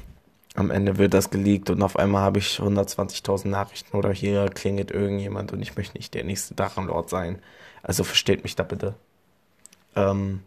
am 0.55 0.71
Ende 0.71 0.97
wird 0.97 1.13
das 1.13 1.31
geleakt 1.31 1.71
und 1.71 1.83
auf 1.83 1.97
einmal 1.97 2.23
habe 2.23 2.39
ich 2.39 2.61
120.000 2.61 3.49
Nachrichten 3.49 3.97
oder 3.97 4.13
hier 4.13 4.49
klingelt 4.49 4.93
irgendjemand 4.93 5.53
und 5.53 5.63
ich 5.63 5.77
möchte 5.77 5.99
nicht 5.99 6.15
der 6.15 6.23
nächste 6.23 6.55
Drachenlord 6.55 7.11
sein. 7.11 7.41
Also 7.83 8.05
versteht 8.05 8.45
mich 8.45 8.55
da 8.55 8.63
bitte. 8.63 8.95
Ähm, 9.97 10.43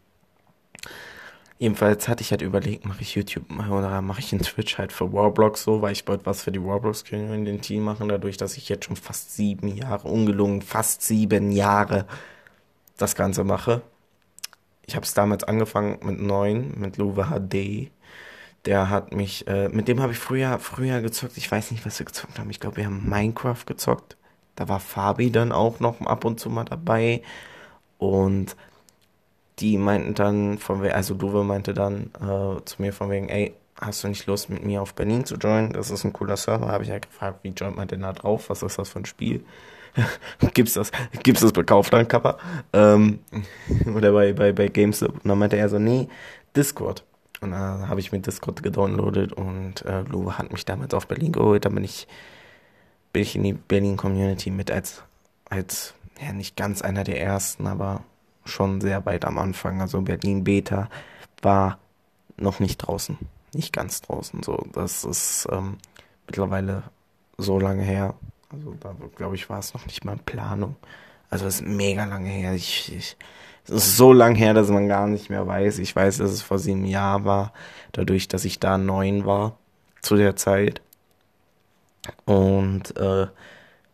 Jedenfalls 1.60 2.08
hatte 2.08 2.22
ich 2.24 2.32
halt 2.32 2.42
überlegt, 2.42 2.86
mache 2.86 3.02
ich 3.02 3.16
YouTube 3.16 3.44
oder 3.52 4.02
mache 4.02 4.22
ich 4.22 4.32
einen 4.32 4.42
Twitch 4.42 4.78
halt 4.78 4.94
für 4.94 5.12
Warblox 5.12 5.64
so, 5.64 5.82
weil 5.82 5.92
ich 5.92 6.08
wollte 6.08 6.26
was 6.26 6.42
für 6.44 6.54
die 6.54 6.64
Warblox 6.64 7.04
Community 7.04 7.80
machen, 7.80 8.08
dadurch, 8.08 8.38
dass 8.38 8.56
ich 8.56 8.70
jetzt 8.70 8.86
schon 8.86 8.96
fast 8.96 9.36
sieben 9.36 9.68
Jahre, 9.68 10.08
ungelungen, 10.08 10.62
fast 10.62 11.02
sieben 11.02 11.52
Jahre 11.52 12.06
das 12.98 13.16
Ganze 13.16 13.44
mache. 13.44 13.82
Ich 14.86 14.96
habe 14.96 15.06
es 15.06 15.14
damals 15.14 15.44
angefangen 15.44 16.00
mit 16.04 16.22
neun, 16.22 16.74
mit 16.80 16.98
Luve 16.98 17.26
HD. 17.26 17.92
Der 18.66 18.90
hat 18.90 19.14
mich, 19.14 19.48
äh, 19.48 19.70
mit 19.70 19.88
dem 19.90 20.02
habe 20.02 20.14
ich 20.14 20.20
früher, 20.20 20.60
früher 20.60 21.02
gezockt. 21.02 21.38
Ich 21.38 21.52
weiß 21.52 21.72
nicht, 21.72 21.86
was 21.86 22.00
wir 22.00 22.06
gezockt 22.06 22.40
haben. 22.40 22.50
Ich 22.50 22.60
glaube, 22.62 22.78
wir 22.78 22.86
haben 22.86 23.08
Minecraft 23.08 23.66
gezockt. 23.66 24.18
Da 24.56 24.70
war 24.70 24.80
Fabi 24.80 25.32
dann 25.32 25.52
auch 25.52 25.80
noch 25.82 26.02
ab 26.02 26.26
und 26.26 26.40
zu 26.40 26.50
mal 26.50 26.66
dabei. 26.66 27.22
Und 27.98 28.56
die 29.60 29.78
meinten 29.78 30.14
dann 30.14 30.58
von 30.58 30.82
wegen, 30.82 30.94
also 30.94 31.14
Duwe 31.14 31.44
meinte 31.44 31.74
dann 31.74 32.12
äh, 32.22 32.64
zu 32.66 32.82
mir 32.82 32.94
von 32.94 33.10
wegen, 33.10 33.30
ey, 33.30 33.54
hast 33.80 34.04
du 34.04 34.08
nicht 34.08 34.26
Lust 34.26 34.50
mit 34.50 34.64
mir 34.64 34.82
auf 34.82 34.94
Berlin 34.94 35.26
zu 35.26 35.36
joinen? 35.36 35.74
Das 35.74 35.92
ist 35.92 36.04
ein 36.04 36.14
cooler 36.14 36.38
Server. 36.38 36.68
Habe 36.68 36.84
ich 36.84 36.90
ja 36.90 36.94
halt 36.94 37.10
gefragt, 37.10 37.40
wie 37.44 37.50
joint 37.50 37.76
man 37.76 37.88
denn 37.88 38.02
da 38.02 38.14
drauf? 38.14 38.50
Was 38.50 38.64
ist 38.64 38.78
das 38.78 38.90
für 38.90 39.00
ein 39.00 39.06
Spiel? 39.06 39.44
gibt's 40.54 40.74
das, 40.74 40.92
gibt's 41.24 41.42
das 41.42 41.52
bekauft 41.52 41.94
an 41.94 42.08
Kappa? 42.08 42.38
Ähm, 42.74 43.20
oder 43.96 44.12
bei, 44.12 44.34
bei, 44.34 44.52
bei 44.52 44.68
GameStop. 44.68 45.14
Und 45.14 45.28
dann 45.28 45.40
meinte 45.40 45.58
er 45.58 45.70
so, 45.70 45.80
nee, 45.80 46.08
Discord. 46.56 47.04
Und 47.42 47.52
dann 47.52 47.88
habe 47.88 48.00
ich 48.00 48.12
mir 48.12 48.20
Discord 48.20 48.62
gedownloadet 48.62 49.32
und 49.34 49.86
äh, 49.86 50.02
Luwe 50.02 50.38
hat 50.38 50.52
mich 50.52 50.66
damals 50.66 50.94
auf 50.94 51.08
Berlin 51.08 51.32
geholt. 51.32 51.64
Da 51.64 51.70
bin 51.70 51.84
ich, 51.84 52.08
bin 53.14 53.22
ich 53.22 53.36
in 53.36 53.44
die 53.44 53.54
Berlin 53.54 53.96
Community 53.96 54.52
mit 54.52 54.72
als, 54.72 55.04
als, 55.50 55.94
ja, 56.22 56.34
nicht 56.34 56.58
ganz 56.58 56.82
einer 56.82 57.06
der 57.06 57.22
ersten, 57.22 57.66
aber 57.66 58.04
schon 58.50 58.82
sehr 58.82 59.06
weit 59.06 59.26
am 59.26 59.38
Anfang. 59.38 59.82
Also 59.82 60.02
Berlin 60.02 60.44
Beta 60.44 60.90
war 61.42 61.80
noch 62.38 62.60
nicht 62.60 62.78
draußen, 62.78 63.18
nicht 63.54 63.74
ganz 63.74 64.02
draußen. 64.02 64.44
So, 64.44 64.66
das 64.74 65.04
ist 65.04 65.48
ähm, 65.52 65.78
mittlerweile 66.28 66.84
so 67.38 67.60
lange 67.60 67.84
her. 67.84 68.16
Also 68.52 68.76
da 68.80 68.96
glaube 69.16 69.36
ich 69.36 69.50
war 69.50 69.60
es 69.60 69.74
noch 69.74 69.86
nicht 69.86 70.04
mal 70.06 70.14
in 70.14 70.20
Planung. 70.20 70.76
Also 71.30 71.46
es 71.46 71.62
ist 71.62 71.68
mega 71.68 72.06
lange 72.06 72.30
her. 72.30 72.54
Ich, 72.54 72.94
ich, 72.96 73.18
es 73.66 73.70
ist 73.70 73.98
so 73.98 74.14
lang 74.14 74.36
her, 74.36 74.54
dass 74.54 74.70
man 74.70 74.88
gar 74.88 75.08
nicht 75.08 75.30
mehr 75.30 75.46
weiß. 75.46 75.80
Ich 75.80 75.96
weiß, 75.96 76.18
dass 76.18 76.32
es 76.32 76.42
vor 76.42 76.60
sieben 76.60 76.86
Jahren 76.86 77.26
war, 77.26 77.54
dadurch, 77.92 78.28
dass 78.28 78.46
ich 78.46 78.60
da 78.60 78.78
neun 78.78 79.26
war 79.26 79.58
zu 80.02 80.16
der 80.16 80.36
Zeit 80.36 80.82
und 82.26 82.98
äh, 82.98 83.28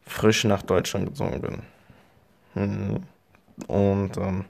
frisch 0.05 0.45
nach 0.45 0.61
Deutschland 0.61 1.07
gezogen 1.07 1.41
bin. 1.41 1.61
Mhm 2.53 3.03
und 3.67 4.17
ähm, 4.17 4.45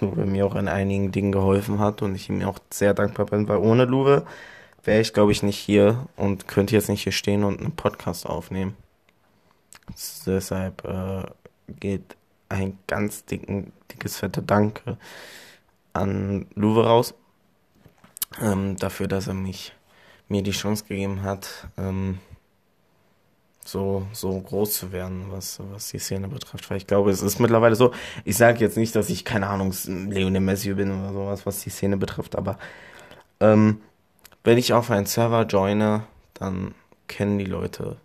Luwe 0.00 0.26
mir 0.26 0.46
auch 0.46 0.54
in 0.54 0.68
einigen 0.68 1.12
Dingen 1.12 1.32
geholfen 1.32 1.78
hat 1.78 2.02
und 2.02 2.14
ich 2.14 2.28
ihm 2.28 2.42
auch 2.42 2.58
sehr 2.70 2.94
dankbar 2.94 3.26
bin, 3.26 3.48
weil 3.48 3.58
ohne 3.58 3.84
Luwe 3.84 4.24
wäre 4.84 5.00
ich, 5.00 5.12
glaube 5.12 5.32
ich, 5.32 5.42
nicht 5.42 5.58
hier 5.58 6.06
und 6.16 6.48
könnte 6.48 6.74
jetzt 6.74 6.88
nicht 6.88 7.02
hier 7.02 7.12
stehen 7.12 7.44
und 7.44 7.60
einen 7.60 7.76
Podcast 7.76 8.26
aufnehmen. 8.26 8.76
Deshalb 10.26 10.84
äh, 10.84 11.22
geht 11.80 12.16
ein 12.48 12.78
ganz 12.86 13.24
dicken, 13.24 13.72
dickes, 13.90 14.16
fette 14.16 14.42
Danke 14.42 14.98
an 15.92 16.46
Luwe 16.54 16.84
raus. 16.84 17.14
Ähm, 18.40 18.76
dafür, 18.76 19.08
dass 19.08 19.26
er 19.26 19.34
mich 19.34 19.72
mir 20.28 20.42
die 20.42 20.52
Chance 20.52 20.84
gegeben 20.84 21.22
hat, 21.22 21.68
ähm, 21.76 22.18
so, 23.64 24.06
so 24.12 24.40
groß 24.40 24.74
zu 24.74 24.92
werden, 24.92 25.26
was, 25.30 25.60
was 25.72 25.88
die 25.88 25.98
Szene 25.98 26.28
betrifft. 26.28 26.68
Weil 26.70 26.78
ich 26.78 26.86
glaube, 26.86 27.10
es 27.10 27.22
ist 27.22 27.38
mittlerweile 27.38 27.76
so, 27.76 27.92
ich 28.24 28.36
sage 28.36 28.60
jetzt 28.60 28.76
nicht, 28.76 28.94
dass 28.96 29.10
ich, 29.10 29.24
keine 29.24 29.48
Ahnung, 29.48 29.72
Leonel 29.86 30.40
Messi 30.40 30.74
bin 30.74 30.90
oder 30.90 31.12
sowas, 31.12 31.46
was 31.46 31.60
die 31.60 31.70
Szene 31.70 31.96
betrifft, 31.96 32.36
aber 32.36 32.58
ähm, 33.40 33.80
wenn 34.44 34.58
ich 34.58 34.72
auf 34.72 34.90
einen 34.90 35.06
Server 35.06 35.46
joine, 35.46 36.04
dann 36.34 36.74
kennen 37.08 37.38
die 37.38 37.44
Leute 37.44 37.96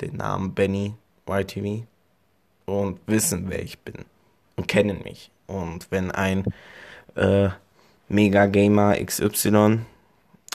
den 0.00 0.16
Namen 0.16 0.54
Benny 0.54 0.94
YTV 1.28 1.84
und 2.66 3.00
wissen, 3.06 3.46
wer 3.48 3.62
ich 3.62 3.78
bin 3.80 4.04
und 4.56 4.68
kennen 4.68 5.02
mich. 5.04 5.30
Und 5.46 5.90
wenn 5.90 6.10
ein 6.10 6.44
äh, 7.14 7.48
Mega 8.08 8.46
Gamer 8.46 8.96
XY 8.96 9.80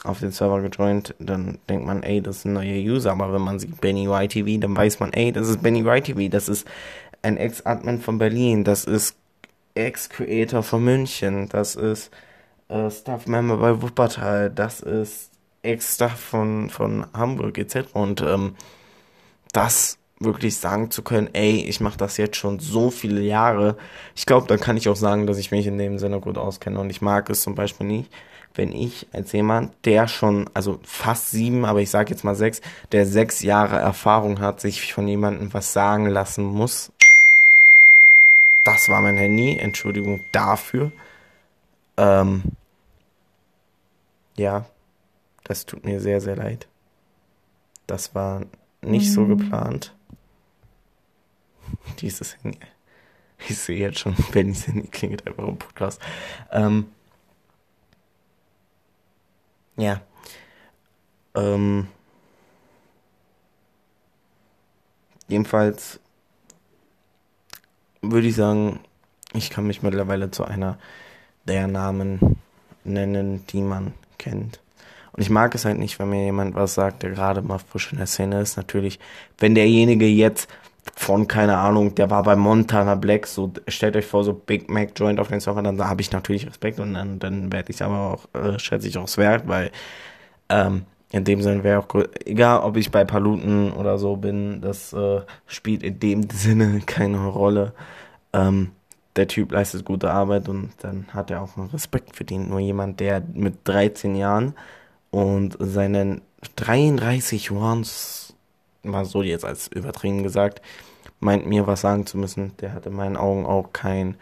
auf 0.04 0.20
den 0.20 0.32
Server 0.32 0.60
gejoint, 0.60 1.14
dann 1.18 1.58
denkt 1.68 1.86
man, 1.86 2.02
ey, 2.02 2.20
das 2.20 2.38
ist 2.38 2.44
ein 2.44 2.54
neuer 2.54 2.76
User. 2.76 3.12
Aber 3.12 3.32
wenn 3.32 3.42
man 3.42 3.58
sieht 3.58 3.80
Benny 3.80 4.06
YTV, 4.06 4.60
dann 4.60 4.76
weiß 4.76 5.00
man, 5.00 5.12
ey, 5.12 5.32
das 5.32 5.48
ist 5.48 5.62
Benny 5.62 5.86
YTV, 5.86 6.28
das 6.30 6.48
ist 6.48 6.66
ein 7.22 7.36
Ex-Admin 7.36 8.00
von 8.00 8.18
Berlin, 8.18 8.64
das 8.64 8.84
ist 8.84 9.16
Ex-Creator 9.74 10.62
von 10.62 10.84
München, 10.84 11.48
das 11.48 11.76
ist 11.76 12.10
äh, 12.68 12.90
Staff-Member 12.90 13.58
bei 13.58 13.80
Wuppertal, 13.80 14.50
das 14.50 14.80
ist 14.80 15.30
Ex-Staff 15.62 16.18
von, 16.18 16.68
von 16.68 17.06
Hamburg 17.14 17.58
etc. 17.58 17.88
Und 17.92 18.20
ähm, 18.22 18.56
das 19.52 19.98
wirklich 20.18 20.56
sagen 20.56 20.90
zu 20.90 21.02
können, 21.02 21.28
ey, 21.32 21.64
ich 21.64 21.80
mache 21.80 21.98
das 21.98 22.16
jetzt 22.16 22.36
schon 22.36 22.58
so 22.58 22.90
viele 22.90 23.20
Jahre. 23.22 23.76
Ich 24.14 24.26
glaube, 24.26 24.46
dann 24.46 24.60
kann 24.60 24.76
ich 24.76 24.88
auch 24.88 24.96
sagen, 24.96 25.26
dass 25.26 25.38
ich 25.38 25.50
mich 25.50 25.66
in 25.66 25.78
dem 25.78 25.98
Sinne 25.98 26.20
gut 26.20 26.38
auskenne. 26.38 26.78
Und 26.78 26.90
ich 26.90 27.02
mag 27.02 27.28
es 27.30 27.42
zum 27.42 27.54
Beispiel 27.54 27.86
nicht, 27.86 28.12
wenn 28.54 28.72
ich 28.72 29.06
als 29.12 29.32
jemand, 29.32 29.72
der 29.84 30.08
schon, 30.08 30.48
also 30.54 30.78
fast 30.82 31.30
sieben, 31.30 31.64
aber 31.64 31.80
ich 31.80 31.90
sage 31.90 32.10
jetzt 32.10 32.24
mal 32.24 32.34
sechs, 32.34 32.60
der 32.92 33.06
sechs 33.06 33.42
Jahre 33.42 33.78
Erfahrung 33.78 34.40
hat, 34.40 34.60
sich 34.60 34.92
von 34.92 35.08
jemandem 35.08 35.52
was 35.54 35.72
sagen 35.72 36.06
lassen 36.06 36.44
muss. 36.44 36.92
Das 38.64 38.88
war 38.88 39.00
mein 39.00 39.16
Handy, 39.16 39.58
Entschuldigung 39.58 40.24
dafür. 40.32 40.92
Ähm, 41.96 42.42
ja, 44.36 44.66
das 45.44 45.66
tut 45.66 45.84
mir 45.84 46.00
sehr, 46.00 46.20
sehr 46.20 46.36
leid. 46.36 46.68
Das 47.86 48.14
war 48.14 48.42
nicht 48.80 49.08
mhm. 49.08 49.12
so 49.12 49.26
geplant. 49.26 49.94
Dieses 52.00 52.36
Handy. 52.42 52.58
Ich 53.48 53.58
sehe 53.58 53.78
jetzt 53.78 53.98
schon, 53.98 54.14
Bennys 54.32 54.66
Handy 54.68 54.86
klingelt 54.88 55.26
einfach 55.26 55.48
im 55.48 55.58
Podcast. 55.58 56.00
Ähm, 56.52 56.86
ja. 59.76 60.00
Ähm, 61.34 61.88
jedenfalls 65.28 66.00
würde 68.02 68.26
ich 68.26 68.34
sagen, 68.34 68.80
ich 69.32 69.50
kann 69.50 69.66
mich 69.66 69.82
mittlerweile 69.82 70.30
zu 70.30 70.44
einer 70.44 70.78
der 71.46 71.66
Namen 71.66 72.36
nennen, 72.84 73.46
die 73.46 73.62
man 73.62 73.94
kennt. 74.18 74.60
Und 75.12 75.22
ich 75.22 75.30
mag 75.30 75.54
es 75.54 75.64
halt 75.64 75.78
nicht, 75.78 75.98
wenn 75.98 76.10
mir 76.10 76.24
jemand 76.24 76.54
was 76.54 76.74
sagt, 76.74 77.02
der 77.02 77.10
gerade 77.10 77.42
mal 77.42 77.58
frisch 77.58 77.92
in 77.92 77.98
der 77.98 78.06
Szene 78.06 78.40
ist. 78.40 78.56
Natürlich, 78.56 78.98
wenn 79.38 79.54
derjenige 79.54 80.06
jetzt 80.06 80.48
von, 80.94 81.28
keine 81.28 81.58
Ahnung, 81.58 81.94
der 81.94 82.10
war 82.10 82.22
bei 82.22 82.36
Montana 82.36 82.94
Black, 82.94 83.26
so 83.26 83.52
stellt 83.68 83.96
euch 83.96 84.06
vor, 84.06 84.24
so 84.24 84.32
Big 84.32 84.68
Mac 84.68 84.92
Joint 84.96 85.20
auf 85.20 85.28
den 85.28 85.40
Server, 85.40 85.62
dann 85.62 85.80
habe 85.88 86.00
ich 86.00 86.12
natürlich 86.12 86.46
Respekt 86.46 86.80
und 86.80 86.94
dann, 86.94 87.18
dann 87.18 87.52
werde 87.52 87.70
ich 87.70 87.82
aber 87.82 88.14
auch, 88.14 88.40
äh, 88.40 88.58
schätze 88.58 88.88
ich 88.88 88.98
aufs 88.98 89.18
Wert, 89.18 89.46
weil 89.46 89.70
ähm, 90.48 90.84
in 91.12 91.24
dem 91.24 91.42
Sinne 91.42 91.62
wäre 91.62 91.80
auch 91.80 91.88
egal, 92.24 92.60
ob 92.60 92.76
ich 92.76 92.90
bei 92.90 93.04
Paluten 93.04 93.72
oder 93.72 93.98
so 93.98 94.16
bin, 94.16 94.60
das 94.60 94.92
äh, 94.92 95.20
spielt 95.46 95.82
in 95.82 96.00
dem 96.00 96.28
Sinne 96.30 96.80
keine 96.86 97.26
Rolle. 97.26 97.74
Ähm, 98.32 98.72
der 99.16 99.28
Typ 99.28 99.52
leistet 99.52 99.84
gute 99.84 100.10
Arbeit 100.10 100.48
und 100.48 100.70
dann 100.80 101.06
hat 101.12 101.30
er 101.30 101.42
auch 101.42 101.56
einen 101.56 101.68
Respekt 101.68 102.16
verdient. 102.16 102.48
Nur 102.48 102.60
jemand, 102.60 102.98
der 103.00 103.22
mit 103.34 103.56
13 103.64 104.14
Jahren 104.14 104.54
und 105.10 105.56
seinen 105.60 106.22
33 106.56 107.50
Ones, 107.50 108.21
mal 108.82 109.04
so 109.04 109.22
jetzt 109.22 109.44
als 109.44 109.68
übertrieben 109.68 110.22
gesagt, 110.22 110.60
meint 111.20 111.46
mir 111.46 111.66
was 111.66 111.82
sagen 111.82 112.06
zu 112.06 112.18
müssen, 112.18 112.56
der 112.58 112.74
hat 112.74 112.86
in 112.86 112.94
meinen 112.94 113.16
Augen 113.16 113.46
auch 113.46 113.72
kein, 113.72 114.16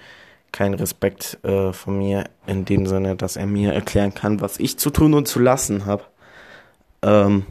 kein 0.52 0.74
Respekt 0.74 1.38
äh, 1.44 1.72
von 1.72 1.98
mir 1.98 2.24
in 2.46 2.64
dem 2.64 2.86
Sinne, 2.86 3.16
dass 3.16 3.36
er 3.36 3.46
mir 3.46 3.72
erklären 3.72 4.14
kann, 4.14 4.40
was 4.40 4.58
ich 4.58 4.78
zu 4.78 4.90
tun 4.90 5.14
und 5.14 5.26
zu 5.26 5.38
lassen 5.38 5.86
habe. 5.86 6.04
Ähm, 7.02 7.46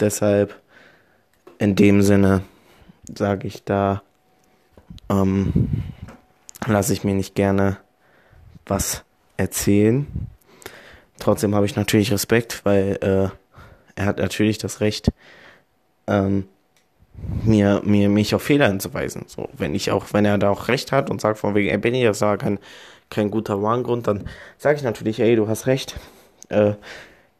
deshalb 0.00 0.60
in 1.58 1.74
dem 1.74 2.02
Sinne 2.02 2.42
sage 3.12 3.48
ich 3.48 3.64
da, 3.64 4.02
ähm, 5.08 5.82
lasse 6.66 6.92
ich 6.92 7.04
mir 7.04 7.14
nicht 7.14 7.34
gerne 7.34 7.78
was 8.66 9.04
erzählen. 9.36 10.06
Trotzdem 11.18 11.54
habe 11.54 11.66
ich 11.66 11.76
natürlich 11.76 12.12
Respekt, 12.12 12.64
weil 12.64 12.98
äh, 13.00 13.28
er 13.96 14.06
hat 14.06 14.18
natürlich 14.18 14.58
das 14.58 14.80
Recht, 14.80 15.10
ähm, 16.08 16.48
mir, 17.44 17.82
mir 17.84 18.08
mich 18.08 18.34
auf 18.34 18.42
Fehler 18.42 18.68
hinzuweisen. 18.68 19.24
So, 19.26 19.48
wenn 19.56 19.74
ich 19.74 19.90
auch, 19.90 20.06
wenn 20.12 20.24
er 20.24 20.38
da 20.38 20.50
auch 20.50 20.68
recht 20.68 20.92
hat 20.92 21.10
und 21.10 21.20
sagt 21.20 21.38
von 21.38 21.54
wegen, 21.54 21.68
ey 21.68 21.78
Benny, 21.78 22.02
das 22.02 22.20
war 22.20 22.38
kein, 22.38 22.58
kein 23.10 23.30
guter 23.30 23.62
Warngrund, 23.62 24.06
dann 24.06 24.28
sage 24.56 24.76
ich 24.76 24.82
natürlich, 24.82 25.20
ey, 25.20 25.36
du 25.36 25.48
hast 25.48 25.66
recht. 25.66 25.98
Äh, 26.48 26.74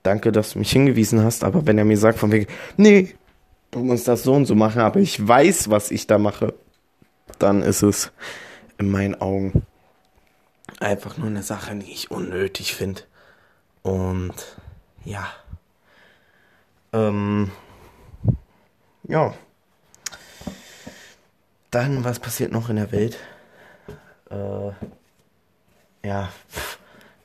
danke, 0.03 0.33
dass 0.33 0.53
du 0.53 0.59
mich 0.59 0.71
hingewiesen 0.71 1.23
hast. 1.23 1.45
Aber 1.45 1.66
wenn 1.66 1.79
er 1.79 1.85
mir 1.85 1.99
sagt 1.99 2.19
von 2.19 2.33
wegen, 2.33 2.47
nee, 2.77 3.14
du 3.71 3.81
musst 3.81 4.09
das 4.09 4.23
so 4.23 4.35
und 4.35 4.47
so 4.47 4.55
machen, 4.55 4.81
aber 4.81 5.01
ich 5.01 5.27
weiß, 5.27 5.71
was 5.71 5.90
ich 5.90 6.07
da 6.07 6.19
mache, 6.19 6.55
dann 7.38 7.62
ist 7.62 7.83
es 7.83 8.11
in 8.79 8.90
meinen 8.90 9.21
Augen 9.21 9.62
einfach 10.81 11.16
nur 11.16 11.29
eine 11.29 11.43
Sache, 11.43 11.75
die 11.77 11.90
ich 11.90 12.11
unnötig 12.11 12.75
finde. 12.75 13.03
Und 13.83 14.35
ja. 15.05 15.27
Ähm, 16.93 17.51
ja. 19.09 19.35
Dann, 21.71 22.05
was 22.05 22.18
passiert 22.18 22.53
noch 22.53 22.71
in 22.71 22.77
der 22.77 22.92
Welt? 22.92 23.18
Äh, 24.31 24.71
ja, 26.07 26.31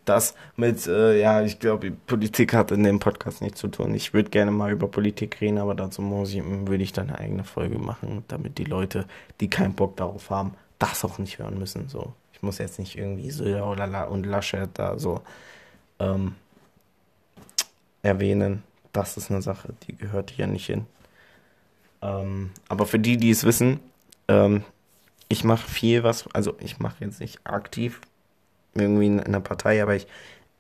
das 0.06 0.36
mit, 0.56 0.86
äh, 0.88 1.20
ja, 1.20 1.42
ich 1.42 1.60
glaube, 1.60 1.92
Politik 1.92 2.54
hat 2.54 2.72
in 2.72 2.84
dem 2.84 3.00
Podcast 3.00 3.42
nichts 3.42 3.60
zu 3.60 3.70
tun. 3.70 3.94
Ich 3.94 4.14
würde 4.14 4.30
gerne 4.30 4.52
mal 4.52 4.72
über 4.72 4.88
Politik 4.88 5.40
reden, 5.40 5.58
aber 5.58 5.76
dazu 5.76 6.02
muss 6.02 6.34
ich, 6.34 6.44
würde 6.44 6.84
ich 6.84 6.92
dann 6.92 7.10
eine 7.10 7.20
eigene 7.20 7.44
Folge 7.44 7.80
machen, 7.80 8.26
damit 8.28 8.58
die 8.58 8.66
Leute, 8.66 9.06
die 9.40 9.50
keinen 9.50 9.74
Bock 9.74 9.96
darauf 9.98 10.30
haben, 10.30 10.56
das 10.80 11.06
auch 11.06 11.20
nicht 11.20 11.40
hören 11.40 11.58
müssen. 11.58 11.88
So, 11.88 12.14
ich 12.34 12.42
muss 12.42 12.58
jetzt 12.58 12.80
nicht 12.80 12.98
irgendwie 12.98 13.32
Söder 13.32 13.70
oder 13.70 14.10
und 14.10 14.26
Laschet 14.26 14.70
da 14.74 15.00
so 15.00 15.22
ähm, 16.00 16.36
erwähnen. 18.02 18.64
Das 18.92 19.16
ist 19.18 19.32
eine 19.32 19.42
Sache, 19.42 19.74
die 19.88 19.96
gehört 19.96 20.32
hier 20.32 20.48
nicht 20.48 20.66
hin. 20.66 20.86
Ähm, 22.04 22.52
aber 22.68 22.86
für 22.86 23.00
die, 23.00 23.18
die 23.18 23.32
es 23.32 23.46
wissen, 23.46 23.80
ähm, 24.28 24.64
ich 25.30 25.44
mache 25.44 25.68
viel 25.68 26.04
was, 26.04 26.26
also 26.34 26.56
ich 26.60 26.80
mache 26.80 27.06
jetzt 27.06 27.20
nicht 27.20 27.40
aktiv 27.46 28.02
irgendwie 28.76 29.08
in 29.08 29.20
einer 29.20 29.40
Partei, 29.40 29.82
aber 29.82 29.96
ich 29.96 30.08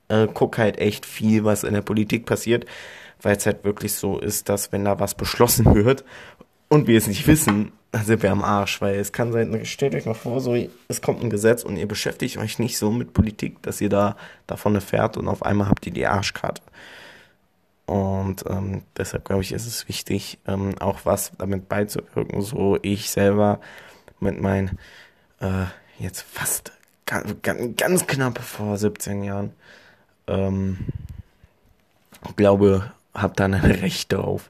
äh, 0.08 0.28
gucke 0.28 0.62
halt 0.62 0.80
echt 0.80 1.06
viel, 1.06 1.44
was 1.44 1.64
in 1.64 1.74
der 1.74 1.82
Politik 1.82 2.26
passiert, 2.26 2.66
weil 3.22 3.36
es 3.36 3.46
halt 3.46 3.64
wirklich 3.64 3.94
so 3.94 4.20
ist, 4.20 4.50
dass 4.50 4.72
wenn 4.72 4.86
da 4.86 5.00
was 5.00 5.16
beschlossen 5.16 5.66
wird 5.76 6.06
und 6.70 6.88
wir 6.88 6.98
es 6.98 7.08
nicht 7.08 7.28
wissen, 7.28 7.74
dann 7.92 8.06
sind 8.06 8.24
wir 8.24 8.32
am 8.32 8.44
Arsch, 8.44 8.82
weil 8.82 8.96
es 8.96 9.12
kann 9.12 9.32
sein, 9.32 9.66
stellt 9.66 9.94
euch 9.94 10.06
mal 10.06 10.16
vor, 10.16 10.40
so, 10.40 10.56
es 10.88 11.02
kommt 11.02 11.22
ein 11.22 11.30
Gesetz 11.30 11.64
und 11.64 11.78
ihr 11.78 11.88
beschäftigt 11.88 12.38
euch 12.38 12.58
nicht 12.58 12.78
so 12.78 12.90
mit 12.90 13.14
Politik, 13.14 13.62
dass 13.62 13.82
ihr 13.82 13.90
da 13.90 14.16
davon 14.48 14.74
erfährt 14.74 15.18
und 15.18 15.28
auf 15.28 15.44
einmal 15.44 15.70
habt 15.70 15.86
ihr 15.86 15.94
die 15.94 16.08
Arschkarte. 16.08 16.64
Und 17.86 18.46
ähm, 18.48 18.84
deshalb 18.98 19.26
glaube 19.26 19.42
ich, 19.42 19.52
ist 19.52 19.68
es 19.68 19.88
wichtig, 19.88 20.40
ähm, 20.48 20.76
auch 20.80 21.02
was 21.04 21.32
damit 21.38 21.68
beizuwirken. 21.68 22.42
So 22.42 22.78
ich 22.82 23.10
selber 23.10 23.60
mit 24.20 24.40
meinen 24.40 24.80
äh, 25.40 25.66
jetzt 26.00 26.22
fast 26.22 26.72
ganz, 27.06 27.36
ganz 27.76 28.08
knapp 28.08 28.40
vor 28.40 28.78
17 28.78 29.24
Jahren 29.24 29.52
ähm, 30.28 30.78
glaube, 32.36 32.92
habe 33.14 33.34
dann 33.36 33.54
ein 33.54 33.72
Recht 33.72 34.12
darauf 34.12 34.50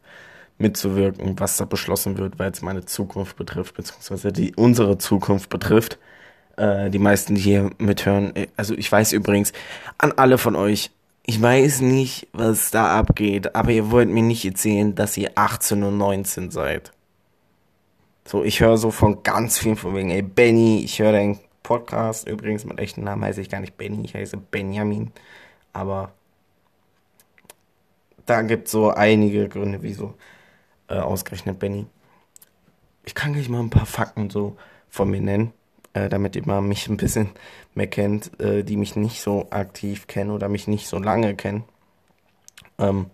mitzuwirken, 0.58 1.40
was 1.40 1.58
da 1.58 1.66
beschlossen 1.66 2.18
wird, 2.18 2.40
weil 2.40 2.52
es 2.52 2.62
meine 2.62 2.86
Zukunft 2.86 3.36
betrifft, 3.36 3.76
beziehungsweise 3.76 4.32
die 4.32 4.56
unsere 4.56 4.98
Zukunft 4.98 5.50
betrifft. 5.50 5.98
Äh, 6.56 6.90
die 6.90 7.00
meisten, 7.00 7.36
die 7.36 7.42
hier 7.42 7.72
mithören, 7.80 8.36
äh, 8.36 8.48
also 8.56 8.76
ich 8.76 8.90
weiß 8.92 9.14
übrigens 9.14 9.52
an 9.98 10.14
alle 10.14 10.38
von 10.38 10.56
euch, 10.56 10.92
ich 11.26 11.42
weiß 11.42 11.82
nicht, 11.82 12.28
was 12.34 12.72
da 12.72 12.98
abgeht, 12.98 13.56
aber 13.56 13.72
ihr 13.72 13.92
wollt 13.92 14.10
mir 14.10 14.24
nicht 14.24 14.44
erzählen, 14.44 14.94
dass 14.94 15.16
ihr 15.18 15.32
18 15.36 15.84
und 15.84 15.98
19 15.98 16.52
seid. 16.52 16.92
So, 18.26 18.44
ich 18.44 18.60
höre 18.60 18.78
so 18.78 18.92
von 18.92 19.24
ganz 19.24 19.58
vielen 19.58 19.78
von 19.78 19.96
wegen, 19.96 20.10
ey 20.10 20.22
Benny, 20.22 20.84
ich 20.84 21.00
höre 21.00 21.14
deinen 21.14 21.40
Podcast. 21.62 22.28
Übrigens, 22.28 22.66
mit 22.66 22.80
echten 22.80 23.04
Namen 23.04 23.24
heiße 23.24 23.42
ich 23.42 23.50
gar 23.50 23.62
nicht 23.62 23.78
Benny, 23.78 24.04
ich 24.04 24.16
heiße 24.16 24.38
Benjamin. 24.38 25.12
Aber 25.72 26.12
da 28.26 28.42
gibt 28.42 28.68
es 28.68 28.72
so 28.72 28.92
einige 28.92 29.48
Gründe, 29.48 29.82
wieso 29.82 30.16
äh, 30.90 30.96
ausgerechnet 30.96 31.60
Benny. 31.60 31.86
Ich 33.06 33.16
kann 33.16 33.34
gleich 33.34 33.50
mal 33.50 33.60
ein 33.62 33.70
paar 33.70 33.86
Fakten 33.86 34.30
so 34.30 34.58
von 34.90 35.10
mir 35.10 35.22
nennen 35.22 35.54
äh, 35.94 36.10
damit 36.10 36.36
ihr 36.36 36.46
mal 36.46 36.62
mich 36.62 36.88
ein 36.88 36.98
bisschen 36.98 37.30
mehr 37.76 37.88
kennt, 37.88 38.40
äh, 38.40 38.64
die 38.64 38.78
mich 38.78 38.96
nicht 38.96 39.22
so 39.22 39.48
aktiv 39.50 40.08
kennen 40.08 40.32
oder 40.32 40.50
mich 40.50 40.68
nicht 40.68 40.88
so 40.88 41.00
lange 41.00 41.36
kennen. 41.36 41.64
Ähm, 42.80 43.08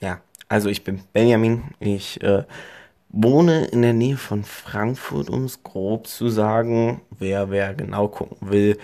ja, 0.00 0.20
also 0.48 0.68
ich 0.68 0.84
bin 0.84 1.00
Benjamin, 1.12 1.64
ich 1.78 2.22
äh, 2.22 2.44
wohne 3.10 3.66
in 3.66 3.82
der 3.82 3.92
Nähe 3.92 4.16
von 4.16 4.44
Frankfurt, 4.44 5.30
um 5.30 5.44
es 5.44 5.62
grob 5.62 6.06
zu 6.06 6.28
sagen. 6.28 7.00
Wer, 7.18 7.50
wer 7.50 7.74
genau 7.74 8.08
gucken 8.08 8.50
will, 8.50 8.78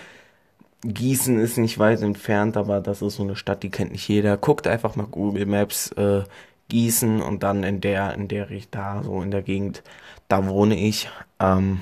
Gießen 0.81 1.39
ist 1.39 1.57
nicht 1.57 1.79
weit 1.79 2.01
entfernt, 2.01 2.55
aber 2.55 2.81
das 2.81 3.01
ist 3.01 3.15
so 3.15 3.23
eine 3.23 3.35
Stadt, 3.35 3.63
die 3.63 3.69
kennt 3.69 3.91
nicht 3.91 4.07
jeder. 4.07 4.37
Guckt 4.37 4.67
einfach 4.67 4.95
mal 4.95 5.07
Google 5.07 5.45
Maps 5.45 5.91
äh, 5.93 6.23
Gießen 6.69 7.21
und 7.21 7.43
dann 7.43 7.63
in 7.63 7.81
der, 7.81 8.13
in 8.13 8.27
der 8.27 8.51
ich 8.51 8.69
da 8.69 9.01
so 9.03 9.21
in 9.21 9.31
der 9.31 9.41
Gegend, 9.41 9.83
da 10.27 10.47
wohne 10.47 10.77
ich. 10.77 11.09
Ähm, 11.39 11.81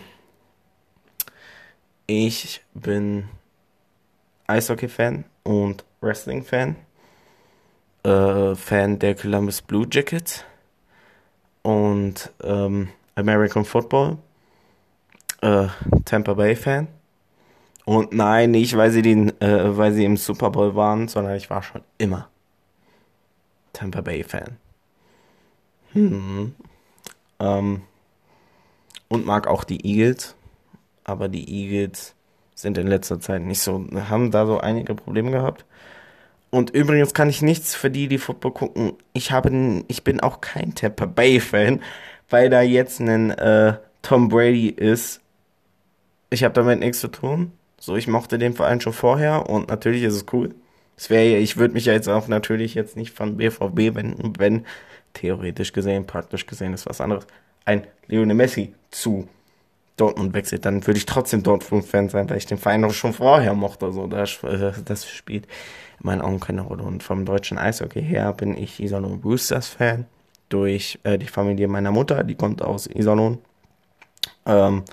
ich 2.08 2.62
bin 2.74 3.30
Eishockey-Fan 4.48 5.26
und 5.44 5.84
Wrestling-Fan. 6.02 6.76
Äh, 8.04 8.56
Fan 8.56 9.00
der 9.00 9.16
Columbus 9.16 9.62
Blue 9.62 9.88
Jackets. 9.90 10.44
Und 11.64 12.32
ähm, 12.44 12.90
American 13.16 13.66
Football. 13.66 14.18
Äh, 15.42 15.68
Tampa 16.06 16.34
Bay 16.34 16.56
Fan. 16.56 16.88
Und 17.86 18.14
nein, 18.14 18.52
nicht 18.52 18.76
weil 18.76 18.92
sie 18.92 19.02
den, 19.02 19.30
äh, 19.42 19.78
weil 19.78 19.94
sie 19.94 20.06
im 20.06 20.18
Super 20.18 20.50
Bowl 20.50 20.76
waren, 20.76 21.08
sondern 21.08 21.36
ich 21.36 21.50
war 21.50 21.62
schon 21.62 21.82
immer 21.98 22.30
Tampa 23.74 24.02
Bay 24.02 24.24
Fan. 24.24 24.58
Hm. 25.94 26.56
Ähm, 27.40 27.82
und 29.08 29.26
mag 29.26 29.48
auch 29.48 29.64
die 29.64 29.86
Eagles. 29.86 30.36
Aber 31.06 31.30
die 31.30 31.50
Eagles 31.50 32.16
sind 32.56 32.78
in 32.78 32.88
letzter 32.88 33.20
Zeit 33.20 33.42
nicht 33.42 33.62
so, 33.62 33.86
haben 34.10 34.32
da 34.32 34.46
so 34.46 34.60
einige 34.60 34.96
Probleme 34.96 35.32
gehabt. 35.32 35.66
Und 36.50 36.70
übrigens 36.70 37.14
kann 37.14 37.30
ich 37.30 37.42
nichts 37.42 37.76
für 37.76 37.90
die, 37.92 38.08
die 38.08 38.18
Football 38.18 38.52
gucken. 38.52 38.94
Ich 39.14 39.32
habe, 39.32 39.84
ich 39.88 40.04
bin 40.04 40.20
auch 40.22 40.42
kein 40.42 40.74
Tampa 40.76 41.06
Bay 41.06 41.40
Fan, 41.40 41.82
weil 42.30 42.50
da 42.50 42.62
jetzt 42.62 43.00
ein 43.00 43.32
äh, 43.32 43.74
Tom 44.02 44.30
Brady 44.30 44.70
ist. 44.70 45.22
Ich 46.30 46.44
habe 46.44 46.54
damit 46.54 46.80
nichts 46.80 47.00
zu 47.02 47.08
tun. 47.08 47.52
So, 47.78 47.96
ich 47.96 48.08
mochte 48.08 48.38
den 48.38 48.54
Verein 48.54 48.82
schon 48.82 48.94
vorher 48.94 49.50
und 49.50 49.70
natürlich 49.70 50.04
ist 50.04 50.16
es 50.16 50.26
cool. 50.32 50.56
Es 50.98 51.10
wäre, 51.10 51.38
ich 51.38 51.58
würde 51.58 51.74
mich 51.74 51.86
ja 51.86 51.94
jetzt 51.94 52.08
auch 52.08 52.28
natürlich 52.28 52.74
jetzt 52.74 52.96
nicht 52.96 53.12
von 53.12 53.38
BVB 53.38 53.96
wenden, 53.96 54.34
wenn 54.38 54.66
theoretisch 55.14 55.74
gesehen, 55.74 56.08
praktisch 56.08 56.46
gesehen 56.46 56.74
ist 56.74 56.86
was 56.86 57.02
anderes, 57.02 57.28
ein 57.66 57.86
Lionel 58.08 58.36
Messi 58.36 58.74
zu 58.92 59.28
Dortmund 59.98 60.34
wechselt, 60.34 60.66
dann 60.66 60.86
würde 60.86 60.98
ich 60.98 61.06
trotzdem 61.06 61.44
Dortmund-Fan 61.44 62.10
sein, 62.10 62.30
weil 62.30 62.38
ich 62.38 62.46
den 62.46 62.58
Verein 62.58 62.84
auch 62.84 62.94
schon 62.94 63.14
vorher 63.14 63.54
mochte. 63.54 63.92
So, 63.92 64.08
das, 64.08 64.44
äh, 64.44 64.74
das 64.84 65.10
spielt 65.10 65.46
in 66.00 66.06
meinen 66.08 66.22
Augen 66.22 66.40
keine 66.40 66.62
Rolle. 66.62 66.84
Und 66.84 67.04
vom 67.04 67.26
deutschen 67.26 67.58
Eishockey 67.58 68.02
her 68.02 68.34
bin 68.34 68.58
ich 68.58 68.82
Iserlohn 68.82 69.22
Roosters-Fan 69.24 70.06
durch 70.50 71.00
äh, 71.04 71.18
die 71.18 71.28
Familie 71.28 71.68
meiner 71.68 71.92
Mutter, 71.92 72.24
die 72.24 72.36
kommt 72.36 72.62
aus 72.62 72.88
Iserlohn. 72.88 73.40
Ähm, 74.46 74.84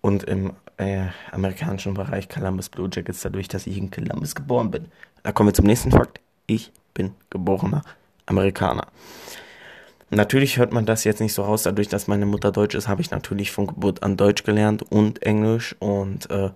und 0.00 0.24
im 0.24 0.52
äh, 0.78 1.06
amerikanischen 1.30 1.94
Bereich 1.94 2.28
Columbus 2.28 2.68
Blue 2.70 2.88
Jackets, 2.92 3.20
dadurch, 3.20 3.48
dass 3.48 3.66
ich 3.66 3.76
in 3.76 3.90
Columbus 3.90 4.34
geboren 4.34 4.70
bin. 4.70 4.86
Da 5.22 5.32
kommen 5.32 5.50
wir 5.50 5.54
zum 5.54 5.66
nächsten 5.66 5.90
Fakt. 5.90 6.20
Ich 6.46 6.72
bin 6.94 7.12
geborener 7.28 7.82
Amerikaner. 8.26 8.86
Natürlich 10.10 10.58
hört 10.58 10.72
man 10.72 10.86
das 10.86 11.04
jetzt 11.04 11.20
nicht 11.20 11.34
so 11.34 11.42
raus, 11.42 11.62
dadurch, 11.62 11.88
dass 11.88 12.08
meine 12.08 12.26
Mutter 12.26 12.50
Deutsch 12.50 12.74
ist, 12.74 12.88
habe 12.88 13.00
ich 13.00 13.12
natürlich 13.12 13.52
von 13.52 13.68
Geburt 13.68 14.02
an 14.02 14.16
Deutsch 14.16 14.42
gelernt 14.42 14.82
und 14.90 15.22
Englisch 15.22 15.76
und 15.78 16.28
äh, 16.30 16.50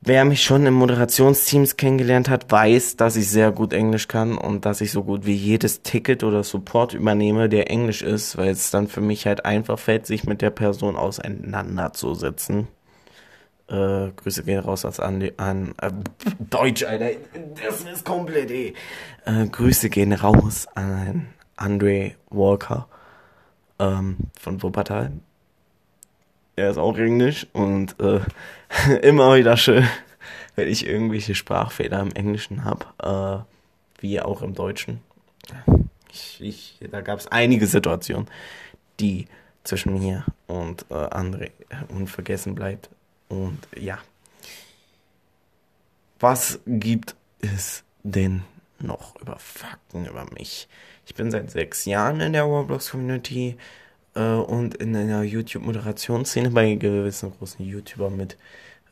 wer 0.00 0.24
mich 0.24 0.42
schon 0.42 0.66
in 0.66 0.74
Moderationsteams 0.74 1.76
kennengelernt 1.76 2.28
hat, 2.28 2.50
weiß, 2.50 2.96
dass 2.96 3.14
ich 3.14 3.30
sehr 3.30 3.52
gut 3.52 3.72
Englisch 3.72 4.08
kann 4.08 4.36
und 4.36 4.64
dass 4.64 4.80
ich 4.80 4.90
so 4.90 5.04
gut 5.04 5.26
wie 5.26 5.34
jedes 5.34 5.82
Ticket 5.82 6.24
oder 6.24 6.42
Support 6.42 6.94
übernehme, 6.94 7.48
der 7.48 7.70
Englisch 7.70 8.02
ist, 8.02 8.36
weil 8.36 8.50
es 8.50 8.72
dann 8.72 8.88
für 8.88 9.00
mich 9.00 9.26
halt 9.26 9.44
einfach 9.44 9.78
fällt, 9.78 10.06
sich 10.06 10.24
mit 10.24 10.42
der 10.42 10.50
Person 10.50 10.96
auseinanderzusetzen. 10.96 12.66
Äh, 13.68 14.08
Grüße 14.16 14.42
gehen 14.42 14.60
raus 14.60 14.84
an, 14.84 15.30
an 15.36 15.74
äh, 15.80 15.90
Deutsch, 16.38 16.82
Alter. 16.82 17.10
Das 17.64 17.82
ist 17.82 18.04
komplett 18.04 18.50
eh. 18.50 18.72
Äh, 19.24 19.46
Grüße 19.46 19.88
gehen 19.90 20.14
raus 20.14 20.66
an 20.74 21.28
Andre 21.58 22.14
Walker 22.30 22.88
ähm, 23.78 24.16
von 24.38 24.62
Wuppertal. 24.62 25.12
Er 26.56 26.70
ist 26.70 26.78
auch 26.78 26.96
Englisch 26.96 27.46
und 27.52 27.96
äh, 28.00 28.20
immer 29.02 29.36
wieder 29.36 29.56
schön, 29.56 29.86
wenn 30.56 30.68
ich 30.68 30.86
irgendwelche 30.86 31.34
Sprachfehler 31.34 32.00
im 32.00 32.12
Englischen 32.12 32.64
habe, 32.64 33.46
äh, 33.98 34.02
wie 34.02 34.20
auch 34.20 34.42
im 34.42 34.54
Deutschen. 34.54 35.00
Ich, 36.10 36.40
ich, 36.40 36.78
da 36.90 37.00
gab 37.00 37.18
es 37.18 37.28
einige 37.28 37.66
Situationen, 37.66 38.28
die 38.98 39.26
zwischen 39.64 39.98
mir 39.98 40.24
und 40.46 40.86
äh, 40.90 40.94
André 40.94 41.50
unvergessen 41.88 42.54
bleibt. 42.54 42.88
Und 43.28 43.58
ja. 43.76 43.98
Was 46.18 46.58
gibt 46.66 47.14
es 47.40 47.84
denn 48.02 48.42
noch 48.80 49.14
über 49.20 49.38
Fakten 49.38 50.06
über 50.06 50.24
mich? 50.32 50.68
Ich 51.08 51.14
bin 51.14 51.30
seit 51.30 51.50
sechs 51.50 51.86
Jahren 51.86 52.20
in 52.20 52.34
der 52.34 52.42
Roblox-Community 52.42 53.56
äh, 54.14 54.20
und 54.20 54.74
in 54.74 54.94
einer 54.94 55.22
YouTube-Moderationsszene 55.22 56.50
bei 56.50 56.74
gewissen 56.74 57.32
großen 57.32 57.64
YouTubern 57.64 58.14
mit 58.14 58.36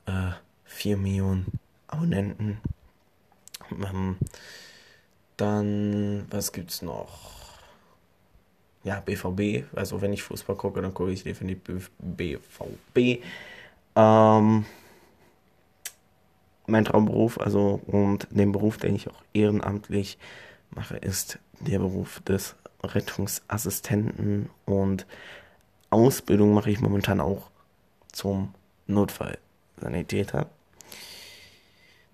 äh, 0.07 0.31
4 0.64 0.96
Millionen 0.96 1.61
Abonnenten. 1.88 2.57
Ähm, 3.70 4.16
dann, 5.37 6.26
was 6.31 6.52
gibt's 6.52 6.81
noch? 6.81 7.59
Ja, 8.83 9.00
BVB. 9.00 9.66
Also, 9.76 10.00
wenn 10.00 10.14
ich 10.14 10.22
Fußball 10.22 10.57
gucke, 10.57 10.81
dann 10.81 10.94
gucke 10.94 11.12
ich 11.12 11.22
definitiv 11.22 11.90
BVB. 11.98 13.22
Ähm, 13.94 14.64
mein 16.66 16.85
Traumberuf, 16.87 17.38
also 17.38 17.83
und 17.87 18.26
den 18.31 18.52
Beruf, 18.52 18.79
den 18.79 18.96
ich 18.96 19.07
auch 19.07 19.22
ehrenamtlich 19.35 20.16
mache, 20.70 20.96
ist 20.96 21.38
der 21.61 21.79
Beruf 21.79 22.21
des 22.21 22.57
Rettungsassistenten 22.83 24.51
und 24.64 25.07
Ausbildung 25.90 26.55
mache 26.55 26.71
ich 26.71 26.81
momentan 26.81 27.21
auch 27.21 27.51
zum 28.12 28.55
Notfallsanitäter. 28.87 30.49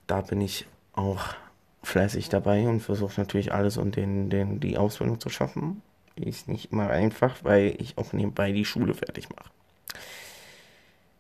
Da 0.06 0.20
bin 0.20 0.40
ich 0.40 0.66
auch 0.92 1.34
fleißig 1.82 2.28
dabei 2.28 2.68
und 2.68 2.80
versuche 2.80 3.20
natürlich 3.20 3.52
alles 3.52 3.76
und 3.76 3.96
den, 3.96 4.30
den, 4.30 4.60
die 4.60 4.78
Ausbildung 4.78 5.20
zu 5.20 5.30
schaffen. 5.30 5.82
Ist 6.16 6.48
nicht 6.48 6.72
immer 6.72 6.90
einfach, 6.90 7.36
weil 7.42 7.74
ich 7.78 7.96
auch 7.98 8.12
nebenbei 8.12 8.52
die 8.52 8.64
Schule 8.64 8.94
fertig 8.94 9.28
mache. 9.30 9.50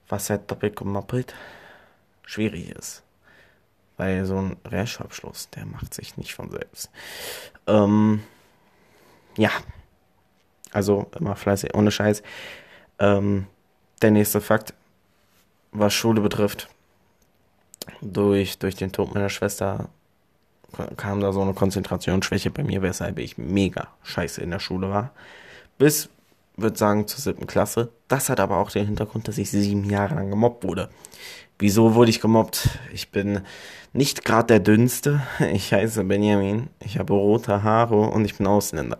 Was 0.08 0.28
halt 0.28 0.50
doppelt 0.50 0.76
gemoppelt 0.76 1.34
schwierig 2.26 2.70
ist. 2.70 3.02
Weil 4.02 4.24
so 4.24 4.36
ein 4.36 4.56
Rechtschreibschluss, 4.64 5.48
der 5.50 5.64
macht 5.64 5.94
sich 5.94 6.16
nicht 6.16 6.34
von 6.34 6.50
selbst. 6.50 6.90
Ähm, 7.68 8.24
ja. 9.36 9.50
Also 10.72 11.06
immer 11.16 11.36
fleißig, 11.36 11.72
ohne 11.74 11.92
Scheiß. 11.92 12.24
Ähm, 12.98 13.46
der 14.02 14.10
nächste 14.10 14.40
Fakt, 14.40 14.74
was 15.70 15.94
Schule 15.94 16.20
betrifft. 16.20 16.68
Durch, 18.00 18.58
durch 18.58 18.74
den 18.74 18.90
Tod 18.90 19.14
meiner 19.14 19.28
Schwester 19.28 19.88
kam 20.96 21.20
da 21.20 21.32
so 21.32 21.42
eine 21.42 21.54
Konzentrationsschwäche 21.54 22.50
bei 22.50 22.64
mir, 22.64 22.82
weshalb 22.82 23.20
ich 23.20 23.38
mega 23.38 23.86
scheiße 24.02 24.40
in 24.40 24.50
der 24.50 24.58
Schule 24.58 24.90
war. 24.90 25.12
Bis, 25.78 26.08
würde 26.56 26.76
sagen, 26.76 27.06
zur 27.06 27.20
siebten 27.20 27.46
Klasse. 27.46 27.92
Das 28.08 28.28
hat 28.28 28.40
aber 28.40 28.56
auch 28.56 28.72
den 28.72 28.86
Hintergrund, 28.86 29.28
dass 29.28 29.38
ich 29.38 29.52
sieben 29.52 29.88
Jahre 29.88 30.16
lang 30.16 30.28
gemobbt 30.28 30.64
wurde. 30.64 30.90
Wieso 31.62 31.94
wurde 31.94 32.10
ich 32.10 32.20
gemobbt? 32.20 32.70
Ich 32.92 33.12
bin 33.12 33.42
nicht 33.92 34.24
gerade 34.24 34.48
der 34.48 34.58
dünnste. 34.58 35.22
Ich 35.52 35.72
heiße 35.72 36.02
Benjamin. 36.02 36.70
Ich 36.80 36.98
habe 36.98 37.12
rote 37.12 37.62
Haare 37.62 38.00
und 38.00 38.24
ich 38.24 38.36
bin 38.36 38.48
Ausländer. 38.48 38.96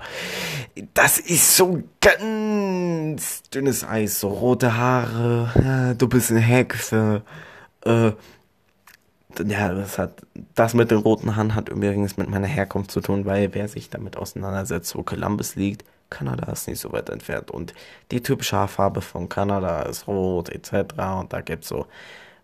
Das 0.94 1.18
ist 1.18 1.56
so 1.56 1.82
ganz 2.00 3.42
dünnes 3.52 3.82
Eis. 3.82 4.20
So 4.20 4.28
rote 4.28 4.76
Haare. 4.76 5.96
Du 5.98 6.06
bist 6.06 6.30
eine 6.30 6.38
Hexe. 6.38 7.22
Äh, 7.84 8.12
ja, 9.44 9.74
das 9.74 9.98
hat, 9.98 10.22
das 10.54 10.74
mit 10.74 10.92
den 10.92 10.98
roten 10.98 11.34
Haaren 11.34 11.56
hat 11.56 11.68
übrigens 11.68 12.16
mit 12.16 12.30
meiner 12.30 12.46
Herkunft 12.46 12.92
zu 12.92 13.00
tun, 13.00 13.24
weil 13.24 13.52
wer 13.54 13.66
sich 13.66 13.90
damit 13.90 14.16
auseinandersetzt, 14.16 14.94
wo 14.94 15.02
Columbus 15.02 15.56
liegt, 15.56 15.84
Kanada 16.10 16.52
ist 16.52 16.68
nicht 16.68 16.78
so 16.78 16.92
weit 16.92 17.10
entfernt 17.10 17.50
und 17.50 17.74
die 18.12 18.22
typische 18.22 18.56
Haarfarbe 18.56 19.00
von 19.00 19.28
Kanada 19.28 19.82
ist 19.82 20.06
rot 20.06 20.48
etc. 20.48 20.94
Und 21.18 21.32
da 21.32 21.40
gibt's 21.40 21.66
so 21.66 21.86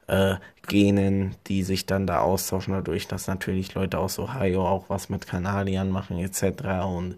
äh, 0.08 0.36
Genen, 0.66 1.36
die 1.46 1.62
sich 1.62 1.86
dann 1.86 2.06
da 2.06 2.20
austauschen, 2.20 2.74
dadurch, 2.74 3.08
dass 3.08 3.26
natürlich 3.26 3.74
Leute 3.74 3.98
aus 3.98 4.18
Ohio 4.18 4.66
auch 4.66 4.90
was 4.90 5.08
mit 5.08 5.26
Kanadiern 5.26 5.90
machen 5.90 6.18
etc. 6.18 6.84
Und 6.86 7.16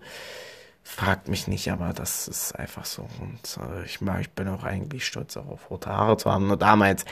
fragt 0.82 1.28
mich 1.28 1.48
nicht, 1.48 1.70
aber 1.70 1.92
das 1.92 2.28
ist 2.28 2.52
einfach 2.52 2.84
so. 2.84 3.08
Und 3.20 3.58
äh, 3.58 3.84
ich, 3.84 4.00
ich 4.20 4.30
bin 4.30 4.48
auch 4.48 4.64
eigentlich 4.64 5.06
stolz 5.06 5.34
darauf, 5.34 5.70
rote 5.70 5.90
Haare 5.90 6.16
zu 6.16 6.30
haben. 6.30 6.46
Nur 6.46 6.56
damals 6.56 7.04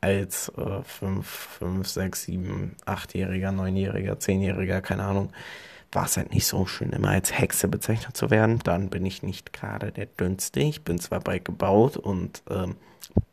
als 0.00 0.50
äh, 0.56 0.82
5, 0.82 1.26
5, 1.26 1.88
6, 1.88 2.22
7, 2.24 2.76
8-Jähriger, 2.86 3.50
9-Jähriger, 3.50 4.16
10-Jähriger, 4.16 4.80
keine 4.80 5.04
Ahnung, 5.04 5.32
war 5.92 6.06
es 6.06 6.16
halt 6.16 6.32
nicht 6.32 6.46
so 6.46 6.66
schön, 6.66 6.90
immer 6.90 7.10
als 7.10 7.38
Hexe 7.38 7.68
bezeichnet 7.68 8.16
zu 8.16 8.30
werden. 8.30 8.58
Dann 8.64 8.88
bin 8.88 9.06
ich 9.06 9.22
nicht 9.22 9.52
gerade 9.52 9.92
der 9.92 10.06
Dünnste. 10.06 10.60
Ich 10.60 10.82
bin 10.82 10.98
zwar 10.98 11.20
bald 11.20 11.44
gebaut 11.44 11.96
und 11.96 12.42
ähm, 12.50 12.76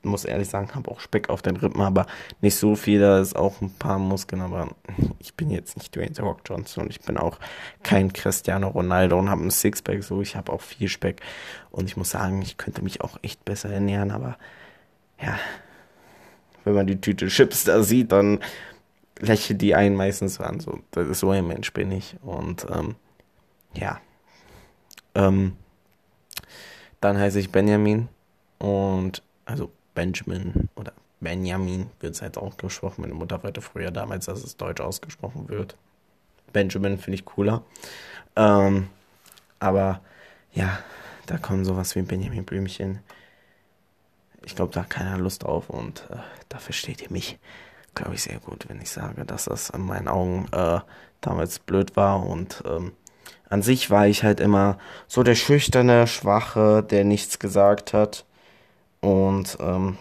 muss 0.01 0.25
ehrlich 0.25 0.49
sagen, 0.49 0.73
habe 0.75 0.89
auch 0.89 0.99
Speck 0.99 1.29
auf 1.29 1.41
den 1.41 1.57
Rippen, 1.57 1.81
aber 1.81 2.05
nicht 2.41 2.55
so 2.55 2.75
viel. 2.75 2.99
Da 2.99 3.19
ist 3.19 3.35
auch 3.35 3.61
ein 3.61 3.71
paar 3.71 3.99
Muskeln, 3.99 4.41
aber 4.41 4.69
ich 5.19 5.33
bin 5.35 5.49
jetzt 5.51 5.77
nicht 5.77 5.95
Dwayne 5.95 6.15
The 6.15 6.21
Rock 6.21 6.41
Johnson 6.45 6.83
und 6.83 6.89
ich 6.89 7.01
bin 7.01 7.17
auch 7.17 7.39
kein 7.83 8.11
Cristiano 8.13 8.69
Ronaldo 8.69 9.17
und 9.19 9.29
habe 9.29 9.43
ein 9.43 9.51
Sixpack. 9.51 10.03
So, 10.03 10.21
ich 10.21 10.35
habe 10.35 10.51
auch 10.51 10.61
viel 10.61 10.87
Speck 10.87 11.21
und 11.71 11.85
ich 11.85 11.97
muss 11.97 12.11
sagen, 12.11 12.41
ich 12.41 12.57
könnte 12.57 12.81
mich 12.81 13.01
auch 13.01 13.17
echt 13.21 13.45
besser 13.45 13.69
ernähren, 13.69 14.11
aber 14.11 14.37
ja, 15.21 15.37
wenn 16.63 16.73
man 16.73 16.87
die 16.87 16.99
Tüte 16.99 17.27
Chips 17.27 17.65
da 17.65 17.83
sieht, 17.83 18.11
dann 18.11 18.39
lächelt 19.19 19.61
die 19.61 19.75
einen 19.75 19.95
meistens 19.95 20.39
an. 20.39 20.59
So, 20.59 20.79
das 20.91 21.07
ist 21.07 21.19
so 21.19 21.31
ein 21.31 21.47
Mensch 21.47 21.73
bin 21.73 21.91
ich. 21.91 22.15
Und 22.21 22.65
ähm, 22.71 22.95
ja. 23.73 23.99
Ähm, 25.15 25.53
dann 27.01 27.17
heiße 27.17 27.39
ich 27.39 27.51
Benjamin 27.51 28.09
und 28.57 29.23
also 29.49 29.71
Benjamin 29.95 30.69
oder 30.75 30.93
Benjamin 31.19 31.89
wird 31.99 32.15
es 32.15 32.21
halt 32.21 32.37
auch 32.37 32.55
gesprochen. 32.57 33.01
Meine 33.01 33.13
Mutter 33.13 33.43
wollte 33.43 33.61
früher 33.61 33.91
damals, 33.91 34.25
dass 34.25 34.43
es 34.43 34.55
deutsch 34.55 34.79
ausgesprochen 34.79 35.49
wird. 35.49 35.75
Benjamin 36.53 36.97
finde 36.97 37.15
ich 37.15 37.25
cooler. 37.25 37.63
Ähm, 38.35 38.87
aber 39.59 40.01
ja, 40.53 40.79
da 41.25 41.37
kommen 41.37 41.65
sowas 41.65 41.95
wie 41.95 42.01
Benjamin 42.01 42.45
Blümchen. 42.45 42.99
Ich 44.45 44.55
glaube, 44.55 44.73
da 44.73 44.81
hat 44.81 44.89
keiner 44.89 45.17
Lust 45.17 45.43
drauf 45.43 45.69
und 45.69 46.07
äh, 46.11 46.17
da 46.47 46.59
versteht 46.59 47.01
ihr 47.01 47.11
mich, 47.11 47.37
glaube 47.93 48.15
ich, 48.15 48.23
sehr 48.23 48.39
gut, 48.39 48.69
wenn 48.69 48.81
ich 48.81 48.89
sage, 48.89 49.25
dass 49.25 49.45
das 49.45 49.69
in 49.71 49.81
meinen 49.81 50.07
Augen 50.07 50.47
äh, 50.53 50.79
damals 51.19 51.59
blöd 51.59 51.97
war 51.97 52.25
und 52.25 52.63
ähm, 52.65 52.93
an 53.49 53.61
sich 53.61 53.89
war 53.89 54.07
ich 54.07 54.23
halt 54.23 54.39
immer 54.39 54.77
so 55.07 55.23
der 55.23 55.35
schüchterne, 55.35 56.07
schwache, 56.07 56.83
der 56.83 57.03
nichts 57.03 57.39
gesagt 57.39 57.93
hat 57.93 58.25
und 59.01 59.57
ähm, 59.59 59.97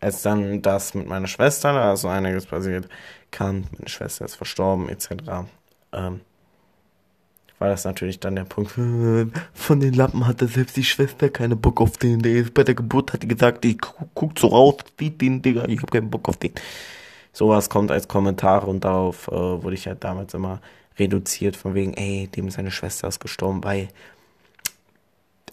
als 0.00 0.22
dann 0.22 0.60
das 0.62 0.94
mit 0.94 1.08
meiner 1.08 1.26
Schwester, 1.26 1.70
also 1.70 2.08
einiges 2.08 2.46
passiert, 2.46 2.88
kam, 3.30 3.64
meine 3.76 3.88
Schwester 3.88 4.24
ist 4.24 4.34
verstorben, 4.34 4.88
etc., 4.88 5.08
ähm, 5.92 6.20
war 7.58 7.68
das 7.68 7.84
natürlich 7.84 8.20
dann 8.20 8.36
der 8.36 8.44
Punkt, 8.44 8.72
von 9.54 9.80
den 9.80 9.94
Lappen 9.94 10.26
hatte 10.26 10.46
selbst 10.46 10.76
die 10.76 10.84
Schwester 10.84 11.30
keine 11.30 11.56
Bock 11.56 11.80
auf 11.80 11.96
den, 11.96 12.20
der 12.20 12.32
ist 12.34 12.54
bei 12.54 12.64
der 12.64 12.74
Geburt 12.74 13.12
hat 13.12 13.22
die 13.22 13.28
gesagt, 13.28 13.64
ich 13.64 13.78
guck 13.80 14.38
so 14.38 14.48
raus, 14.48 14.76
sieht 14.98 15.20
den, 15.20 15.40
Digga, 15.40 15.64
ich 15.68 15.80
hab 15.80 15.90
keinen 15.90 16.10
Bock 16.10 16.28
auf 16.28 16.36
den. 16.36 16.52
Sowas 17.32 17.70
kommt 17.70 17.90
als 17.90 18.06
Kommentar 18.06 18.68
und 18.68 18.84
darauf 18.84 19.28
äh, 19.28 19.32
wurde 19.32 19.74
ich 19.74 19.86
halt 19.86 20.04
damals 20.04 20.34
immer 20.34 20.60
reduziert, 20.98 21.56
von 21.56 21.74
wegen, 21.74 21.94
ey, 21.94 22.28
dem 22.28 22.50
seine 22.50 22.70
Schwester 22.70 23.08
ist 23.08 23.20
gestorben, 23.20 23.64
weil 23.64 23.88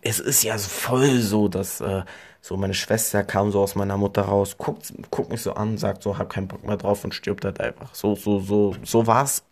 es 0.01 0.19
ist 0.19 0.43
ja 0.43 0.57
voll 0.57 1.19
so, 1.19 1.47
dass 1.47 1.81
äh, 1.81 2.03
so 2.41 2.57
meine 2.57 2.73
Schwester 2.73 3.23
kam 3.23 3.51
so 3.51 3.61
aus 3.61 3.75
meiner 3.75 3.97
Mutter 3.97 4.23
raus, 4.23 4.57
guckt, 4.57 4.91
guckt 5.11 5.29
mich 5.29 5.41
so 5.41 5.53
an, 5.53 5.77
sagt 5.77 6.03
so, 6.03 6.17
hab 6.17 6.29
keinen 6.29 6.47
Bock 6.47 6.65
mehr 6.65 6.77
drauf 6.77 7.03
und 7.03 7.13
stirbt 7.13 7.45
halt 7.45 7.59
einfach. 7.59 7.93
So, 7.93 8.15
so, 8.15 8.39
so, 8.39 8.75
so 8.83 9.07
war's. 9.07 9.43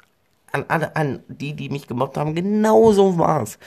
An 0.52 0.66
alle, 0.68 0.96
an 0.96 1.22
die, 1.28 1.54
die 1.54 1.70
mich 1.70 1.88
gemobbt 1.88 2.18
haben, 2.18 2.34
genau 2.34 2.92
so 2.92 3.20
war's. 3.20 3.60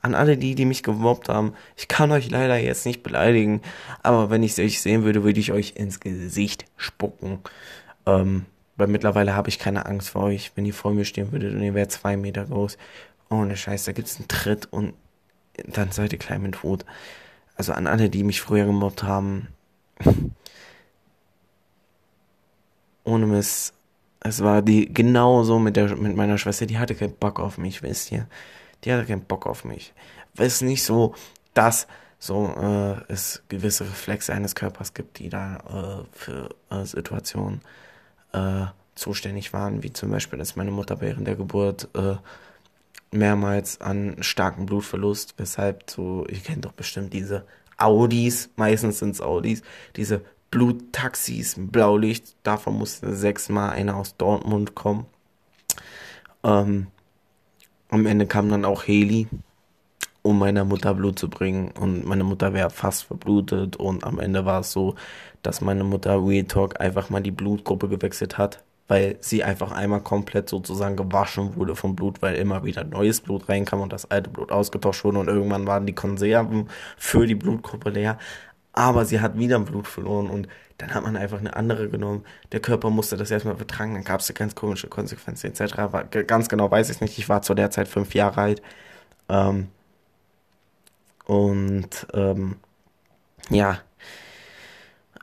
An 0.00 0.14
alle 0.14 0.38
die, 0.38 0.54
die 0.54 0.64
mich 0.64 0.82
gemobbt 0.82 1.28
haben, 1.28 1.52
ich 1.76 1.86
kann 1.86 2.10
euch 2.10 2.30
leider 2.30 2.56
jetzt 2.56 2.86
nicht 2.86 3.02
beleidigen, 3.02 3.60
aber 4.02 4.30
wenn 4.30 4.42
ich 4.42 4.58
euch 4.58 4.80
sehen 4.80 5.04
würde, 5.04 5.22
würde 5.22 5.38
ich 5.38 5.52
euch 5.52 5.74
ins 5.76 6.00
Gesicht 6.00 6.64
spucken. 6.76 7.40
Ähm, 8.06 8.46
weil 8.76 8.88
mittlerweile 8.88 9.36
habe 9.36 9.50
ich 9.50 9.58
keine 9.58 9.84
Angst 9.86 10.08
vor 10.08 10.24
euch. 10.24 10.52
Wenn 10.54 10.64
ihr 10.64 10.74
vor 10.74 10.92
mir 10.92 11.04
stehen 11.04 11.30
würdet 11.30 11.54
und 11.54 11.62
ihr 11.62 11.74
wärt 11.74 11.92
zwei 11.92 12.16
Meter 12.16 12.46
groß, 12.46 12.78
ohne 13.28 13.56
Scheiß, 13.56 13.84
da 13.84 13.92
gibt's 13.92 14.16
einen 14.16 14.28
Tritt 14.28 14.66
und 14.72 14.94
dann 15.66 15.92
seid 15.92 16.12
ihr 16.12 16.18
klein 16.18 16.42
mit 16.42 16.54
tot. 16.56 16.84
Also 17.56 17.72
an 17.72 17.86
alle, 17.86 18.10
die 18.10 18.24
mich 18.24 18.40
früher 18.40 18.64
gemobbt 18.64 19.02
haben. 19.02 19.48
Ohne 23.04 23.26
Mist. 23.26 23.74
Es 24.20 24.42
war 24.42 24.62
die 24.62 24.92
genauso 24.92 25.58
mit 25.58 25.76
der 25.76 25.96
mit 25.96 26.16
meiner 26.16 26.38
Schwester, 26.38 26.66
die 26.66 26.78
hatte 26.78 26.94
keinen 26.94 27.16
Bock 27.16 27.40
auf 27.40 27.58
mich, 27.58 27.82
wisst 27.82 28.12
ihr? 28.12 28.28
Die 28.84 28.92
hatte 28.92 29.06
keinen 29.06 29.24
Bock 29.24 29.46
auf 29.46 29.64
mich. 29.64 29.92
Es 30.36 30.60
nicht 30.60 30.84
so, 30.84 31.14
dass 31.54 31.88
so 32.18 32.46
äh, 32.46 33.12
es 33.12 33.42
gewisse 33.48 33.84
Reflexe 33.84 34.32
eines 34.32 34.54
Körpers 34.54 34.94
gibt, 34.94 35.18
die 35.18 35.28
da 35.28 35.56
äh, 35.56 36.16
für 36.16 36.50
äh, 36.70 36.84
Situationen 36.84 37.62
äh, 38.32 38.66
zuständig 38.94 39.52
waren, 39.52 39.82
wie 39.82 39.92
zum 39.92 40.10
Beispiel, 40.10 40.38
dass 40.38 40.54
meine 40.54 40.70
Mutter 40.70 41.00
während 41.00 41.26
der 41.26 41.34
Geburt 41.34 41.88
äh, 41.94 42.16
mehrmals 43.12 43.80
an 43.80 44.16
starken 44.20 44.66
Blutverlust, 44.66 45.34
weshalb 45.36 45.88
so, 45.90 46.26
ihr 46.28 46.38
kennt 46.38 46.64
doch 46.64 46.72
bestimmt 46.72 47.12
diese 47.12 47.44
Audis, 47.76 48.50
meistens 48.56 48.98
sind 48.98 49.10
es 49.10 49.20
Audis, 49.20 49.62
diese 49.96 50.22
Bluttaxis, 50.50 51.56
Blaulicht, 51.58 52.36
davon 52.42 52.78
musste 52.78 53.14
sechsmal 53.14 53.70
einer 53.70 53.96
aus 53.96 54.16
Dortmund 54.16 54.74
kommen. 54.74 55.06
Ähm, 56.44 56.88
am 57.88 58.06
Ende 58.06 58.26
kam 58.26 58.48
dann 58.48 58.64
auch 58.64 58.86
Heli, 58.86 59.28
um 60.22 60.38
meiner 60.38 60.64
Mutter 60.64 60.94
Blut 60.94 61.18
zu 61.18 61.28
bringen 61.28 61.72
und 61.72 62.06
meine 62.06 62.24
Mutter 62.24 62.54
wäre 62.54 62.70
fast 62.70 63.04
verblutet 63.04 63.76
und 63.76 64.04
am 64.04 64.18
Ende 64.18 64.44
war 64.44 64.60
es 64.60 64.72
so, 64.72 64.94
dass 65.42 65.60
meine 65.60 65.84
Mutter 65.84 66.24
Real 66.24 66.44
Talk 66.44 66.80
einfach 66.80 67.10
mal 67.10 67.20
die 67.20 67.30
Blutgruppe 67.30 67.88
gewechselt 67.88 68.38
hat 68.38 68.62
weil 68.88 69.16
sie 69.20 69.44
einfach 69.44 69.72
einmal 69.72 70.00
komplett 70.02 70.48
sozusagen 70.48 70.96
gewaschen 70.96 71.56
wurde 71.56 71.76
vom 71.76 71.96
Blut, 71.96 72.22
weil 72.22 72.36
immer 72.36 72.64
wieder 72.64 72.84
neues 72.84 73.20
Blut 73.20 73.48
reinkam 73.48 73.80
und 73.80 73.92
das 73.92 74.10
alte 74.10 74.30
Blut 74.30 74.52
ausgetauscht 74.52 75.04
wurde 75.04 75.18
und 75.18 75.28
irgendwann 75.28 75.66
waren 75.66 75.86
die 75.86 75.94
Konserven 75.94 76.68
für 76.96 77.26
die 77.26 77.34
Blutgruppe 77.34 77.90
leer. 77.90 78.18
Aber 78.74 79.04
sie 79.04 79.20
hat 79.20 79.38
wieder 79.38 79.58
Blut 79.60 79.86
verloren 79.86 80.30
und 80.30 80.48
dann 80.78 80.94
hat 80.94 81.02
man 81.04 81.16
einfach 81.16 81.38
eine 81.38 81.54
andere 81.56 81.88
genommen. 81.88 82.24
Der 82.52 82.60
Körper 82.60 82.90
musste 82.90 83.16
das 83.16 83.30
erstmal 83.30 83.56
vertragen, 83.56 83.94
dann 83.94 84.04
gab 84.04 84.20
es 84.20 84.32
ganz 84.34 84.54
komische 84.54 84.88
Konsequenzen 84.88 85.48
etc. 85.48 85.76
War, 85.92 86.04
ganz 86.04 86.48
genau 86.48 86.70
weiß 86.70 86.90
ich 86.90 87.00
nicht, 87.00 87.18
ich 87.18 87.28
war 87.28 87.42
zu 87.42 87.54
der 87.54 87.70
Zeit 87.70 87.88
fünf 87.88 88.14
Jahre 88.14 88.40
alt. 88.40 88.62
Ähm, 89.28 89.68
und 91.26 92.06
ähm, 92.14 92.56
ja, 93.50 93.78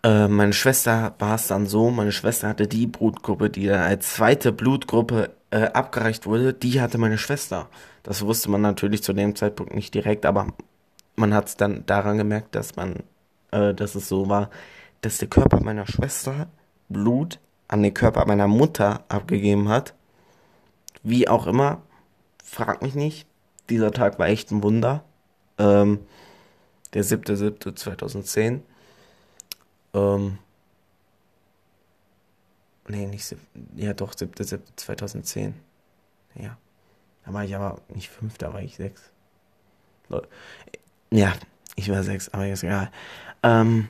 äh, 0.03 0.27
meine 0.27 0.53
Schwester 0.53 1.13
war 1.19 1.35
es 1.35 1.47
dann 1.47 1.67
so, 1.67 1.89
meine 1.89 2.11
Schwester 2.11 2.47
hatte 2.49 2.67
die 2.67 2.87
Blutgruppe, 2.87 3.49
die 3.49 3.67
dann 3.67 3.81
als 3.81 4.13
zweite 4.15 4.51
Blutgruppe 4.51 5.31
äh, 5.51 5.63
abgereicht 5.65 6.25
wurde, 6.25 6.53
die 6.53 6.81
hatte 6.81 6.97
meine 6.97 7.17
Schwester. 7.17 7.67
Das 8.03 8.25
wusste 8.25 8.49
man 8.49 8.61
natürlich 8.61 9.03
zu 9.03 9.13
dem 9.13 9.35
Zeitpunkt 9.35 9.73
nicht 9.73 9.93
direkt, 9.93 10.25
aber 10.25 10.47
man 11.15 11.33
hat 11.33 11.47
es 11.49 11.57
dann 11.57 11.85
daran 11.85 12.17
gemerkt, 12.17 12.55
dass 12.55 12.75
man, 12.75 13.03
äh, 13.51 13.73
dass 13.73 13.95
es 13.95 14.07
so 14.07 14.29
war, 14.29 14.49
dass 15.01 15.17
der 15.17 15.27
Körper 15.27 15.61
meiner 15.61 15.87
Schwester 15.87 16.47
Blut 16.87 17.39
an 17.67 17.83
den 17.83 17.93
Körper 17.93 18.25
meiner 18.25 18.47
Mutter 18.47 19.03
abgegeben 19.09 19.69
hat. 19.69 19.93
Wie 21.03 21.27
auch 21.27 21.45
immer, 21.47 21.81
frag 22.43 22.81
mich 22.81 22.95
nicht. 22.95 23.27
Dieser 23.69 23.91
Tag 23.91 24.17
war 24.17 24.27
echt 24.27 24.51
ein 24.51 24.63
Wunder. 24.63 25.03
Ähm, 25.57 25.99
der 26.93 27.03
7.7.2010. 27.03 28.61
Ähm, 29.93 30.37
nee, 32.87 33.07
nicht 33.07 33.35
ja 33.75 33.93
doch, 33.93 34.13
7.7.2010. 34.13 35.53
Ja. 36.35 36.57
Da 37.25 37.33
war 37.33 37.43
ich 37.43 37.55
aber 37.55 37.79
nicht 37.93 38.09
fünf, 38.09 38.37
da 38.37 38.53
war 38.53 38.61
ich 38.61 38.75
sechs. 38.75 39.11
Ja, 41.11 41.33
ich 41.75 41.89
war 41.89 42.03
sechs, 42.03 42.29
aber 42.29 42.47
ist 42.47 42.63
egal. 42.63 42.89
Ähm, 43.43 43.89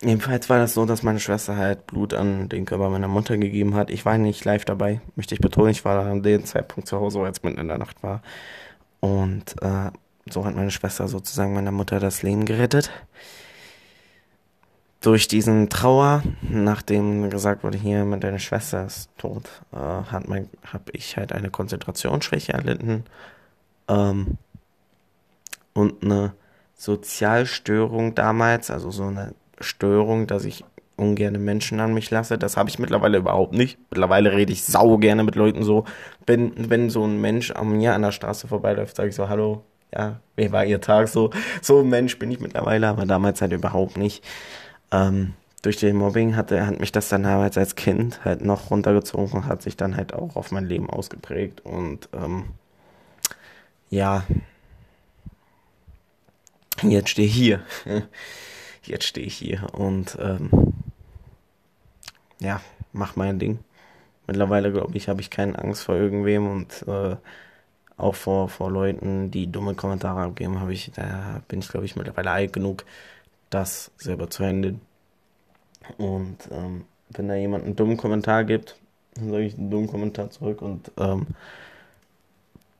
jedenfalls 0.00 0.48
war 0.48 0.58
das 0.58 0.74
so, 0.74 0.86
dass 0.86 1.02
meine 1.02 1.20
Schwester 1.20 1.56
halt 1.56 1.86
Blut 1.86 2.14
an 2.14 2.48
den 2.48 2.64
Körper 2.64 2.90
meiner 2.90 3.08
Mutter 3.08 3.36
gegeben 3.38 3.74
hat. 3.74 3.90
Ich 3.90 4.04
war 4.04 4.18
nicht 4.18 4.44
live 4.44 4.64
dabei, 4.64 5.00
möchte 5.16 5.34
ich 5.34 5.40
betonen. 5.40 5.70
Ich 5.70 5.84
war 5.84 6.06
an 6.06 6.22
dem 6.22 6.44
Zeitpunkt 6.44 6.88
zu 6.88 7.00
Hause, 7.00 7.20
als 7.20 7.42
mitten 7.42 7.58
in 7.58 7.68
der 7.68 7.78
Nacht 7.78 8.02
war. 8.02 8.22
Und 9.00 9.60
äh, 9.62 9.90
so 10.28 10.44
hat 10.44 10.54
meine 10.54 10.70
Schwester 10.70 11.08
sozusagen 11.08 11.54
meiner 11.54 11.72
Mutter 11.72 12.00
das 12.00 12.22
Leben 12.22 12.44
gerettet 12.44 12.90
durch 15.06 15.28
diesen 15.28 15.68
Trauer, 15.68 16.24
nachdem 16.42 17.30
gesagt 17.30 17.62
wurde, 17.62 17.78
hier, 17.78 18.04
mit 18.04 18.24
deiner 18.24 18.40
Schwester 18.40 18.86
ist 18.86 19.08
tot, 19.18 19.44
äh, 19.72 19.76
hat 19.76 20.26
mein, 20.26 20.50
habe 20.64 20.90
ich 20.92 21.16
halt 21.16 21.32
eine 21.32 21.48
Konzentrationsschwäche 21.48 22.52
erlitten 22.52 23.04
ähm, 23.86 24.36
und 25.74 26.02
eine 26.02 26.32
Sozialstörung 26.74 28.16
damals, 28.16 28.68
also 28.68 28.90
so 28.90 29.04
eine 29.04 29.32
Störung, 29.60 30.26
dass 30.26 30.44
ich 30.44 30.64
ungerne 30.96 31.38
Menschen 31.38 31.78
an 31.78 31.94
mich 31.94 32.10
lasse. 32.10 32.36
Das 32.36 32.56
habe 32.56 32.68
ich 32.68 32.80
mittlerweile 32.80 33.18
überhaupt 33.18 33.52
nicht. 33.52 33.78
Mittlerweile 33.90 34.32
rede 34.32 34.52
ich 34.52 34.64
sau 34.64 34.98
gerne 34.98 35.22
mit 35.22 35.36
Leuten 35.36 35.62
so. 35.62 35.84
Wenn, 36.26 36.52
wenn 36.68 36.90
so 36.90 37.04
ein 37.04 37.20
Mensch 37.20 37.52
an 37.52 37.76
mir 37.76 37.94
an 37.94 38.02
der 38.02 38.12
Straße 38.12 38.48
vorbeiläuft, 38.48 38.96
sage 38.96 39.10
ich 39.10 39.14
so, 39.14 39.28
hallo, 39.28 39.62
ja, 39.94 40.18
wie 40.34 40.50
war 40.50 40.64
ihr 40.64 40.80
Tag? 40.80 41.06
So, 41.06 41.30
so 41.62 41.80
ein 41.80 41.88
Mensch 41.88 42.18
bin 42.18 42.32
ich 42.32 42.40
mittlerweile, 42.40 42.88
aber 42.88 43.06
damals 43.06 43.40
halt 43.40 43.52
überhaupt 43.52 43.96
nicht. 43.96 44.24
Ähm, 44.92 45.34
durch 45.62 45.78
den 45.78 45.96
Mobbing 45.96 46.36
hatte, 46.36 46.66
hat 46.66 46.78
mich 46.78 46.92
das 46.92 47.08
dann 47.08 47.24
damals 47.24 47.58
als 47.58 47.74
Kind 47.74 48.24
halt 48.24 48.44
noch 48.44 48.70
runtergezogen 48.70 49.40
und 49.40 49.46
hat 49.46 49.62
sich 49.62 49.76
dann 49.76 49.96
halt 49.96 50.14
auch 50.14 50.36
auf 50.36 50.52
mein 50.52 50.66
Leben 50.66 50.88
ausgeprägt. 50.88 51.60
Und 51.64 52.08
ähm, 52.12 52.44
ja, 53.90 54.24
jetzt 56.82 57.10
stehe 57.10 57.26
ich 57.26 57.34
hier. 57.34 57.60
Jetzt 58.84 59.06
stehe 59.06 59.26
ich 59.26 59.34
hier 59.34 59.74
und 59.74 60.16
ähm, 60.20 60.48
ja, 62.38 62.60
mach 62.92 63.16
mein 63.16 63.40
Ding. 63.40 63.58
Mittlerweile, 64.28 64.70
glaube 64.70 64.96
ich, 64.96 65.08
habe 65.08 65.20
ich 65.20 65.28
keine 65.28 65.58
Angst 65.58 65.82
vor 65.82 65.96
irgendwem 65.96 66.48
und 66.48 66.84
äh, 66.86 67.16
auch 67.96 68.14
vor, 68.14 68.48
vor 68.48 68.70
Leuten, 68.70 69.30
die 69.30 69.50
dumme 69.50 69.74
Kommentare 69.74 70.22
abgeben, 70.22 70.60
habe 70.60 70.72
ich, 70.72 70.92
da 70.94 71.42
bin 71.48 71.58
ich, 71.60 71.68
glaube 71.68 71.86
ich, 71.86 71.96
mittlerweile 71.96 72.30
alt 72.30 72.52
genug, 72.52 72.84
das 73.50 73.90
selber 73.96 74.30
zu 74.30 74.44
handeln. 74.44 74.80
Und 75.98 76.38
ähm, 76.50 76.84
wenn 77.10 77.28
da 77.28 77.34
jemand 77.34 77.64
einen 77.64 77.76
dummen 77.76 77.96
Kommentar 77.96 78.44
gibt, 78.44 78.76
dann 79.14 79.30
sage 79.30 79.44
ich 79.44 79.56
einen 79.56 79.70
dummen 79.70 79.88
Kommentar 79.88 80.30
zurück 80.30 80.62
und 80.62 80.90
ähm, 80.98 81.28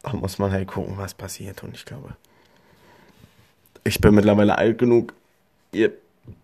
da 0.02 0.12
muss 0.12 0.38
man 0.38 0.50
halt 0.50 0.68
gucken, 0.68 0.98
was 0.98 1.14
passiert. 1.14 1.62
Und 1.62 1.74
ich 1.74 1.84
glaube, 1.84 2.16
ich 3.84 4.00
bin 4.00 4.14
mittlerweile 4.14 4.58
alt 4.58 4.78
genug. 4.78 5.14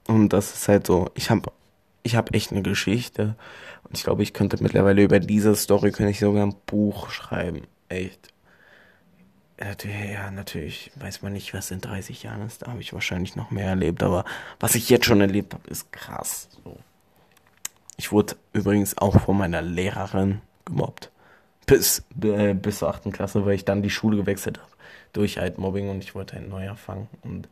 Und 0.06 0.32
das 0.32 0.54
ist 0.54 0.68
halt 0.68 0.86
so, 0.86 1.10
ich 1.14 1.30
habe 1.30 1.50
ich 2.02 2.16
hab 2.16 2.34
echt 2.34 2.52
eine 2.52 2.62
Geschichte. 2.62 3.36
Und 3.84 3.96
ich 3.96 4.04
glaube, 4.04 4.22
ich 4.22 4.32
könnte 4.32 4.62
mittlerweile 4.62 5.02
über 5.02 5.20
diese 5.20 5.54
Story 5.54 5.92
könnte 5.92 6.10
ich 6.10 6.20
sogar 6.20 6.44
ein 6.44 6.56
Buch 6.66 7.10
schreiben. 7.10 7.62
Echt. 7.88 8.32
Ja, 10.12 10.30
natürlich 10.30 10.90
weiß 10.96 11.22
man 11.22 11.32
nicht, 11.32 11.54
was 11.54 11.70
in 11.70 11.80
30 11.80 12.22
Jahren 12.24 12.42
ist. 12.42 12.62
Da 12.62 12.70
habe 12.70 12.80
ich 12.80 12.92
wahrscheinlich 12.92 13.36
noch 13.36 13.50
mehr 13.50 13.68
erlebt. 13.68 14.02
Aber 14.02 14.24
was 14.58 14.74
ich 14.74 14.88
jetzt 14.88 15.06
schon 15.06 15.20
erlebt 15.20 15.54
habe, 15.54 15.68
ist 15.68 15.92
krass. 15.92 16.48
So. 16.64 16.76
Ich 17.96 18.10
wurde 18.10 18.36
übrigens 18.52 18.98
auch 18.98 19.20
von 19.20 19.38
meiner 19.38 19.62
Lehrerin 19.62 20.40
gemobbt. 20.64 21.10
Bis, 21.66 22.02
äh, 22.22 22.54
bis 22.54 22.78
zur 22.78 22.88
8. 22.88 23.12
Klasse, 23.12 23.46
weil 23.46 23.54
ich 23.54 23.64
dann 23.64 23.82
die 23.82 23.90
Schule 23.90 24.16
gewechselt 24.16 24.58
habe. 24.58 24.70
Durch 25.12 25.38
halt 25.38 25.58
Mobbing 25.58 25.90
und 25.90 26.02
ich 26.02 26.14
wollte 26.14 26.36
halt 26.36 26.48
neu 26.48 26.68
anfangen. 26.68 27.08
Und 27.22 27.48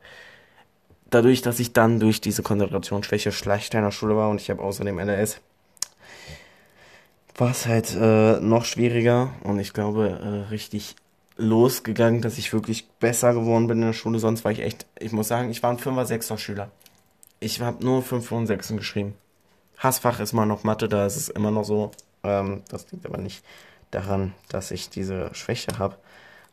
dadurch, 1.11 1.42
dass 1.42 1.61
ich 1.61 1.73
dann 1.73 2.01
durch 2.01 2.20
diese 2.20 2.42
Konzentrationsschwäche 2.42 3.31
schlechter 3.31 3.79
in 3.79 3.85
der 3.85 3.92
Schule 3.92 4.16
war 4.16 4.31
und 4.31 4.40
ich 4.40 4.51
habe 4.51 4.62
außerdem 4.62 4.99
LRS, 4.99 5.40
war 7.37 7.51
es 7.51 7.66
halt 7.66 7.94
äh, 7.94 8.40
noch 8.40 8.64
schwieriger 8.64 9.33
und 9.44 9.61
ich 9.61 9.73
glaube 9.73 10.18
äh, 10.20 10.51
richtig 10.51 10.96
losgegangen, 11.40 12.22
dass 12.22 12.38
ich 12.38 12.53
wirklich 12.53 12.88
besser 13.00 13.35
geworden 13.35 13.66
bin 13.66 13.79
in 13.79 13.88
der 13.88 13.92
Schule. 13.92 14.18
Sonst 14.18 14.44
war 14.44 14.53
ich 14.53 14.61
echt, 14.61 14.87
ich 14.98 15.12
muss 15.12 15.29
sagen, 15.29 15.50
ich 15.50 15.62
war 15.62 15.70
ein 15.70 15.79
5er, 15.79 16.07
6er 16.07 16.38
Schüler. 16.38 16.70
Ich 17.40 17.61
habe 17.61 17.85
nur 17.85 18.03
5 18.03 18.31
und 18.33 18.46
6 18.46 18.68
geschrieben. 18.76 19.14
Hassfach 19.79 20.20
ist 20.20 20.35
mal 20.35 20.44
noch 20.44 20.62
Mathe, 20.62 20.88
da 20.88 21.07
ist 21.07 21.16
es 21.16 21.29
immer 21.31 21.50
noch 21.50 21.64
so. 21.64 21.90
Ähm, 22.22 22.62
das 22.68 22.90
liegt 22.92 23.07
aber 23.07 23.18
nicht 23.18 23.42
daran, 23.90 24.35
dass 24.48 24.70
ich 24.70 24.90
diese 24.90 25.35
Schwäche 25.35 25.79
habe, 25.79 25.96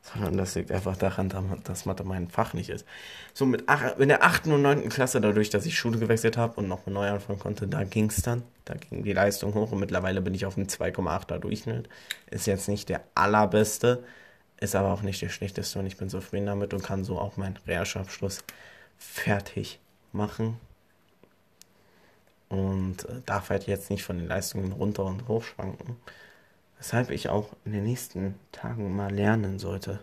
sondern 0.02 0.38
das 0.38 0.56
liegt 0.56 0.71
einfach 0.71 0.95
daran, 0.95 1.30
dass 1.65 1.86
Mathe 1.86 2.06
mein 2.06 2.30
Fach 2.30 2.54
nicht 2.54 2.69
ist. 2.69 2.86
So 3.34 3.45
mit 3.45 3.65
ach, 3.67 3.97
in 3.97 4.08
der 4.08 4.23
8. 4.23 4.47
und 4.47 4.62
9. 4.62 4.88
Klasse, 4.88 5.19
dadurch, 5.19 5.50
dass 5.50 5.65
ich 5.65 5.78
Schule 5.78 6.00
gewechselt 6.00 6.38
habe 6.38 6.54
und 6.56 6.69
noch 6.69 6.86
neu 6.88 7.10
anfangen 7.10 7.39
konnte, 7.39 7.67
da 7.67 7.84
ging 7.84 8.10
es 8.10 8.21
dann. 8.21 8.43
Da 8.63 8.76
ging 8.76 9.04
die 9.04 9.13
Leistung 9.13 9.54
hoch 9.54 9.73
und 9.73 9.80
mittlerweile 9.80 10.21
bin 10.21 10.34
ich 10.34 10.45
auf 10.45 10.58
einem 10.58 10.67
2,8er 10.67 11.39
Durchschnitt. 11.39 11.89
Ist 12.32 12.47
jetzt 12.47 12.69
nicht 12.69 12.88
der 12.88 13.02
allerbeste, 13.13 14.04
ist 14.60 14.76
aber 14.76 14.91
auch 14.91 15.02
nicht 15.02 15.22
der 15.22 15.30
schlechteste 15.30 15.80
und 15.80 15.86
ich 15.86 15.98
bin 15.98 16.10
zufrieden 16.10 16.48
damit 16.48 16.74
und 16.74 16.84
kann 16.84 17.04
so 17.04 17.20
auch 17.20 17.38
meinen 17.38 17.58
Realschulabschluss 17.67 18.43
fertig 18.98 19.80
machen 20.12 20.60
und 22.50 23.06
äh, 23.06 23.22
darf 23.26 23.50
halt 23.50 23.67
jetzt 23.67 23.89
nicht 23.89 24.04
von 24.04 24.17
den 24.17 24.28
Leistungen 24.28 24.72
runter 24.72 25.06
und 25.06 25.28
hoch 25.28 25.43
schwanken. 25.43 25.98
Weshalb 26.78 27.10
ich 27.10 27.30
auch 27.30 27.50
in 27.65 27.72
den 27.72 27.84
nächsten 27.84 28.36
Tagen 28.52 28.96
mal 28.96 29.12
lernen 29.13 29.60
sollte, 29.60 30.00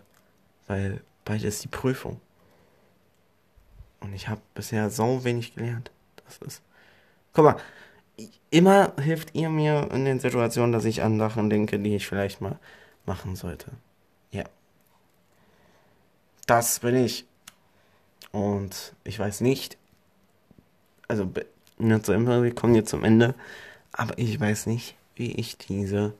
weil 0.67 1.01
bald 1.23 1.43
ist 1.43 1.63
die 1.63 1.69
Prüfung. 1.69 2.19
Und 4.01 4.13
ich 4.13 4.27
habe 4.27 4.41
bisher 4.53 4.89
so 4.89 5.23
wenig 5.23 5.55
gelernt. 5.55 5.91
Das 6.25 6.37
ist. 6.39 6.61
Guck 7.33 7.45
mal, 7.45 7.57
immer 8.49 8.93
hilft 9.01 9.33
ihr 9.35 9.49
mir 9.49 9.89
in 9.91 10.05
den 10.05 10.19
Situationen, 10.19 10.71
dass 10.71 10.85
ich 10.85 11.01
an 11.01 11.17
Sachen 11.17 11.49
denke, 11.49 11.79
die 11.79 11.95
ich 11.95 12.07
vielleicht 12.07 12.41
mal 12.41 12.59
machen 13.05 13.35
sollte. 13.35 13.71
Ja. 14.31 14.43
Das 16.47 16.79
bin 16.79 16.95
ich. 16.95 17.25
Und 18.31 18.93
ich 19.03 19.17
weiß 19.17 19.41
nicht, 19.41 19.77
also 21.07 21.31
nicht 21.77 22.05
so 22.05 22.13
immer, 22.13 22.43
wir 22.43 22.53
kommen 22.53 22.75
jetzt 22.75 22.89
zum 22.89 23.03
Ende. 23.03 23.35
Aber 23.91 24.17
ich 24.17 24.39
weiß 24.39 24.65
nicht, 24.67 24.95
wie 25.15 25.31
ich 25.33 25.57
diese, 25.57 26.13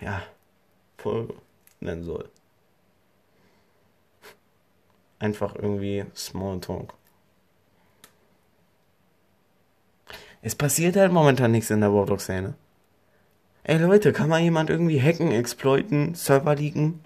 ja, 0.00 0.22
Folge 0.98 1.34
nennen 1.80 2.04
soll. 2.04 2.28
Einfach 5.18 5.54
irgendwie 5.54 6.04
Smalltalk. 6.16 6.94
Es 10.42 10.54
passiert 10.54 10.96
halt 10.96 11.12
momentan 11.12 11.52
nichts 11.52 11.70
in 11.70 11.80
der 11.80 11.88
Roblox-Szene. 11.88 12.54
Ey 13.66 13.78
Leute, 13.78 14.12
kann 14.12 14.28
mal 14.28 14.40
jemand 14.40 14.68
irgendwie 14.68 15.00
hacken, 15.00 15.32
exploiten, 15.32 16.14
Server 16.14 16.54
liegen? 16.54 17.02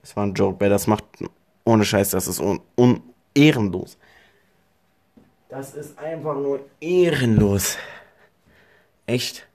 Das 0.00 0.16
war 0.16 0.26
ein 0.26 0.34
Joke, 0.34 0.56
wer 0.58 0.68
das 0.68 0.88
macht, 0.88 1.04
ohne 1.64 1.84
Scheiß, 1.84 2.10
das 2.10 2.26
ist 2.26 2.40
un, 2.40 2.60
un 2.76 3.00
ehrenlos. 3.32 3.96
Das 5.48 5.74
ist 5.74 5.96
einfach 5.96 6.34
nur 6.34 6.66
ehrenlos. 6.80 7.78
Echt. 9.06 9.46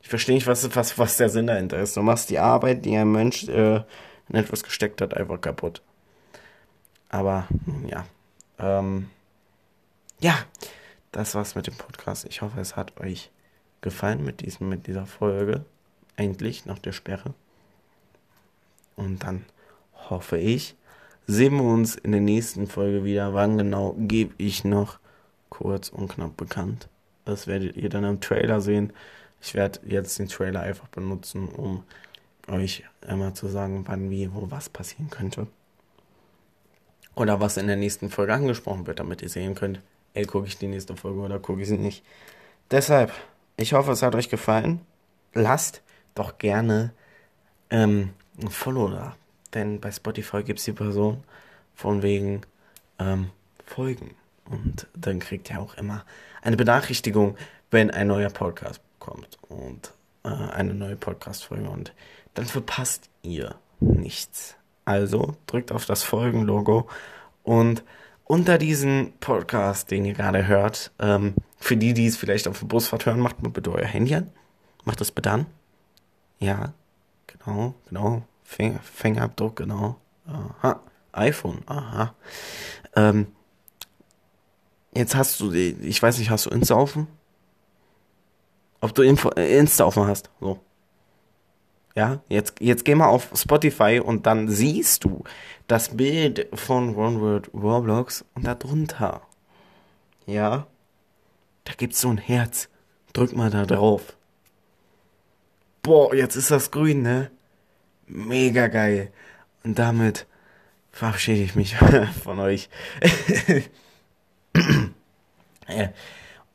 Ich 0.00 0.08
verstehe 0.08 0.36
nicht, 0.36 0.46
was, 0.46 0.76
was, 0.76 0.96
was 0.96 1.16
der 1.16 1.28
Sinn 1.28 1.48
dahinter 1.48 1.80
ist. 1.80 1.96
Du 1.96 2.02
machst 2.02 2.30
die 2.30 2.38
Arbeit, 2.38 2.84
die 2.84 2.96
ein 2.96 3.10
Mensch 3.10 3.48
äh, 3.48 3.82
in 4.28 4.34
etwas 4.36 4.62
gesteckt 4.62 5.00
hat, 5.00 5.16
einfach 5.16 5.40
kaputt. 5.40 5.82
Aber, 7.08 7.48
ja. 7.88 8.06
Ähm, 8.60 9.10
ja, 10.20 10.38
das 11.10 11.34
war's 11.34 11.56
mit 11.56 11.66
dem 11.66 11.74
Podcast. 11.74 12.26
Ich 12.26 12.42
hoffe, 12.42 12.60
es 12.60 12.76
hat 12.76 13.00
euch 13.00 13.32
gefallen 13.84 14.24
mit, 14.24 14.40
diesem, 14.40 14.68
mit 14.68 14.88
dieser 14.88 15.06
Folge. 15.06 15.64
Endlich, 16.16 16.66
nach 16.66 16.80
der 16.80 16.92
Sperre. 16.92 17.34
Und 18.96 19.22
dann 19.22 19.44
hoffe 20.10 20.38
ich, 20.38 20.74
sehen 21.26 21.56
wir 21.56 21.64
uns 21.64 21.94
in 21.94 22.12
der 22.12 22.20
nächsten 22.20 22.66
Folge 22.66 23.04
wieder. 23.04 23.34
Wann 23.34 23.58
genau 23.58 23.94
gebe 23.98 24.34
ich 24.38 24.64
noch 24.64 24.98
kurz 25.50 25.88
und 25.88 26.08
knapp 26.08 26.36
bekannt. 26.36 26.88
Das 27.24 27.46
werdet 27.46 27.76
ihr 27.76 27.88
dann 27.88 28.04
im 28.04 28.20
Trailer 28.20 28.60
sehen. 28.60 28.92
Ich 29.40 29.54
werde 29.54 29.80
jetzt 29.84 30.18
den 30.18 30.28
Trailer 30.28 30.60
einfach 30.60 30.88
benutzen, 30.88 31.48
um 31.48 31.84
euch 32.48 32.84
immer 33.08 33.34
zu 33.34 33.48
sagen, 33.48 33.84
wann, 33.86 34.10
wie, 34.10 34.32
wo, 34.32 34.50
was 34.50 34.68
passieren 34.68 35.10
könnte. 35.10 35.46
Oder 37.14 37.40
was 37.40 37.56
in 37.56 37.66
der 37.66 37.76
nächsten 37.76 38.10
Folge 38.10 38.34
angesprochen 38.34 38.86
wird, 38.86 38.98
damit 38.98 39.22
ihr 39.22 39.28
sehen 39.28 39.54
könnt, 39.54 39.80
ey, 40.14 40.24
gucke 40.24 40.46
ich 40.46 40.58
die 40.58 40.66
nächste 40.66 40.96
Folge 40.96 41.20
oder 41.20 41.38
gucke 41.38 41.62
ich 41.62 41.68
sie 41.68 41.78
nicht. 41.78 42.04
Deshalb, 42.70 43.12
ich 43.56 43.72
hoffe, 43.72 43.92
es 43.92 44.02
hat 44.02 44.14
euch 44.14 44.28
gefallen. 44.28 44.80
Lasst 45.32 45.82
doch 46.14 46.38
gerne 46.38 46.92
ähm, 47.70 48.10
ein 48.40 48.50
Follow 48.50 48.88
da. 48.88 49.16
Denn 49.52 49.80
bei 49.80 49.92
Spotify 49.92 50.42
gibt 50.42 50.58
es 50.58 50.64
die 50.64 50.72
Person 50.72 51.22
von 51.74 52.02
wegen 52.02 52.42
ähm, 52.98 53.30
Folgen. 53.64 54.14
Und 54.44 54.86
dann 54.94 55.20
kriegt 55.20 55.50
ihr 55.50 55.60
auch 55.60 55.74
immer 55.74 56.04
eine 56.42 56.56
Benachrichtigung, 56.56 57.36
wenn 57.70 57.90
ein 57.90 58.08
neuer 58.08 58.30
Podcast 58.30 58.80
kommt 58.98 59.38
und 59.48 59.92
äh, 60.24 60.28
eine 60.28 60.74
neue 60.74 60.96
Podcast-Folge. 60.96 61.68
Und 61.68 61.94
dann 62.34 62.46
verpasst 62.46 63.08
ihr 63.22 63.54
nichts. 63.80 64.56
Also 64.84 65.36
drückt 65.46 65.72
auf 65.72 65.86
das 65.86 66.02
Folgenlogo 66.02 66.88
und 67.42 67.82
unter 68.24 68.58
diesen 68.58 69.12
Podcast, 69.20 69.90
den 69.90 70.04
ihr 70.04 70.14
gerade 70.14 70.46
hört, 70.46 70.92
ähm, 70.98 71.34
für 71.58 71.76
die, 71.76 71.94
die 71.94 72.06
es 72.06 72.16
vielleicht 72.16 72.48
auf 72.48 72.58
der 72.58 72.66
Busfahrt 72.66 73.06
hören, 73.06 73.20
macht 73.20 73.42
mal 73.42 73.50
bitte 73.50 73.72
euer 73.72 73.86
Handy 73.86 74.14
an. 74.14 74.30
Macht 74.84 75.00
das 75.00 75.10
bitte 75.10 75.30
an. 75.30 75.46
Ja, 76.38 76.74
genau, 77.26 77.74
genau. 77.88 78.22
Fingerabdruck, 78.44 79.56
genau. 79.56 79.96
Aha. 80.26 80.80
iPhone, 81.12 81.62
aha. 81.66 82.14
Ähm, 82.96 83.28
Jetzt 84.96 85.16
hast 85.16 85.40
du, 85.40 85.52
ich 85.52 86.00
weiß 86.00 86.18
nicht, 86.18 86.30
hast 86.30 86.46
du 86.46 86.50
Insta 86.50 86.76
offen? 86.76 87.08
Ob 88.80 88.94
du 88.94 89.02
Info, 89.02 89.30
äh, 89.30 89.58
Insta 89.58 89.84
offen 89.84 90.06
hast, 90.06 90.30
so. 90.40 90.60
Ja, 91.94 92.22
jetzt, 92.28 92.54
jetzt 92.60 92.84
geh 92.84 92.94
mal 92.96 93.06
auf 93.06 93.30
Spotify 93.34 94.00
und 94.04 94.26
dann 94.26 94.48
siehst 94.48 95.04
du 95.04 95.22
das 95.68 95.96
Bild 95.96 96.48
von 96.52 96.96
One 96.96 97.20
World 97.20 97.50
Roblox 97.54 98.24
und 98.34 98.46
da 98.46 98.56
drunter. 98.56 99.22
Ja, 100.26 100.66
da 101.64 101.72
gibt's 101.76 102.00
so 102.00 102.08
ein 102.08 102.18
Herz. 102.18 102.68
Drück 103.12 103.36
mal 103.36 103.50
da 103.50 103.64
drauf. 103.64 104.16
Boah, 105.82 106.14
jetzt 106.14 106.34
ist 106.34 106.50
das 106.50 106.72
grün, 106.72 107.02
ne? 107.02 107.30
Mega 108.06 108.66
geil. 108.66 109.12
Und 109.62 109.78
damit 109.78 110.26
verabschiede 110.90 111.42
ich 111.42 111.54
mich 111.54 111.76
von 112.24 112.40
euch. 112.40 112.68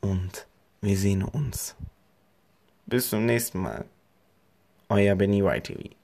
Und 0.00 0.46
wir 0.80 0.96
sehen 0.96 1.22
uns. 1.22 1.76
Bis 2.86 3.08
zum 3.08 3.24
nächsten 3.26 3.60
Mal. 3.60 3.86
Euer 4.90 5.14
Benny 5.14 5.40
YTV. 5.40 5.99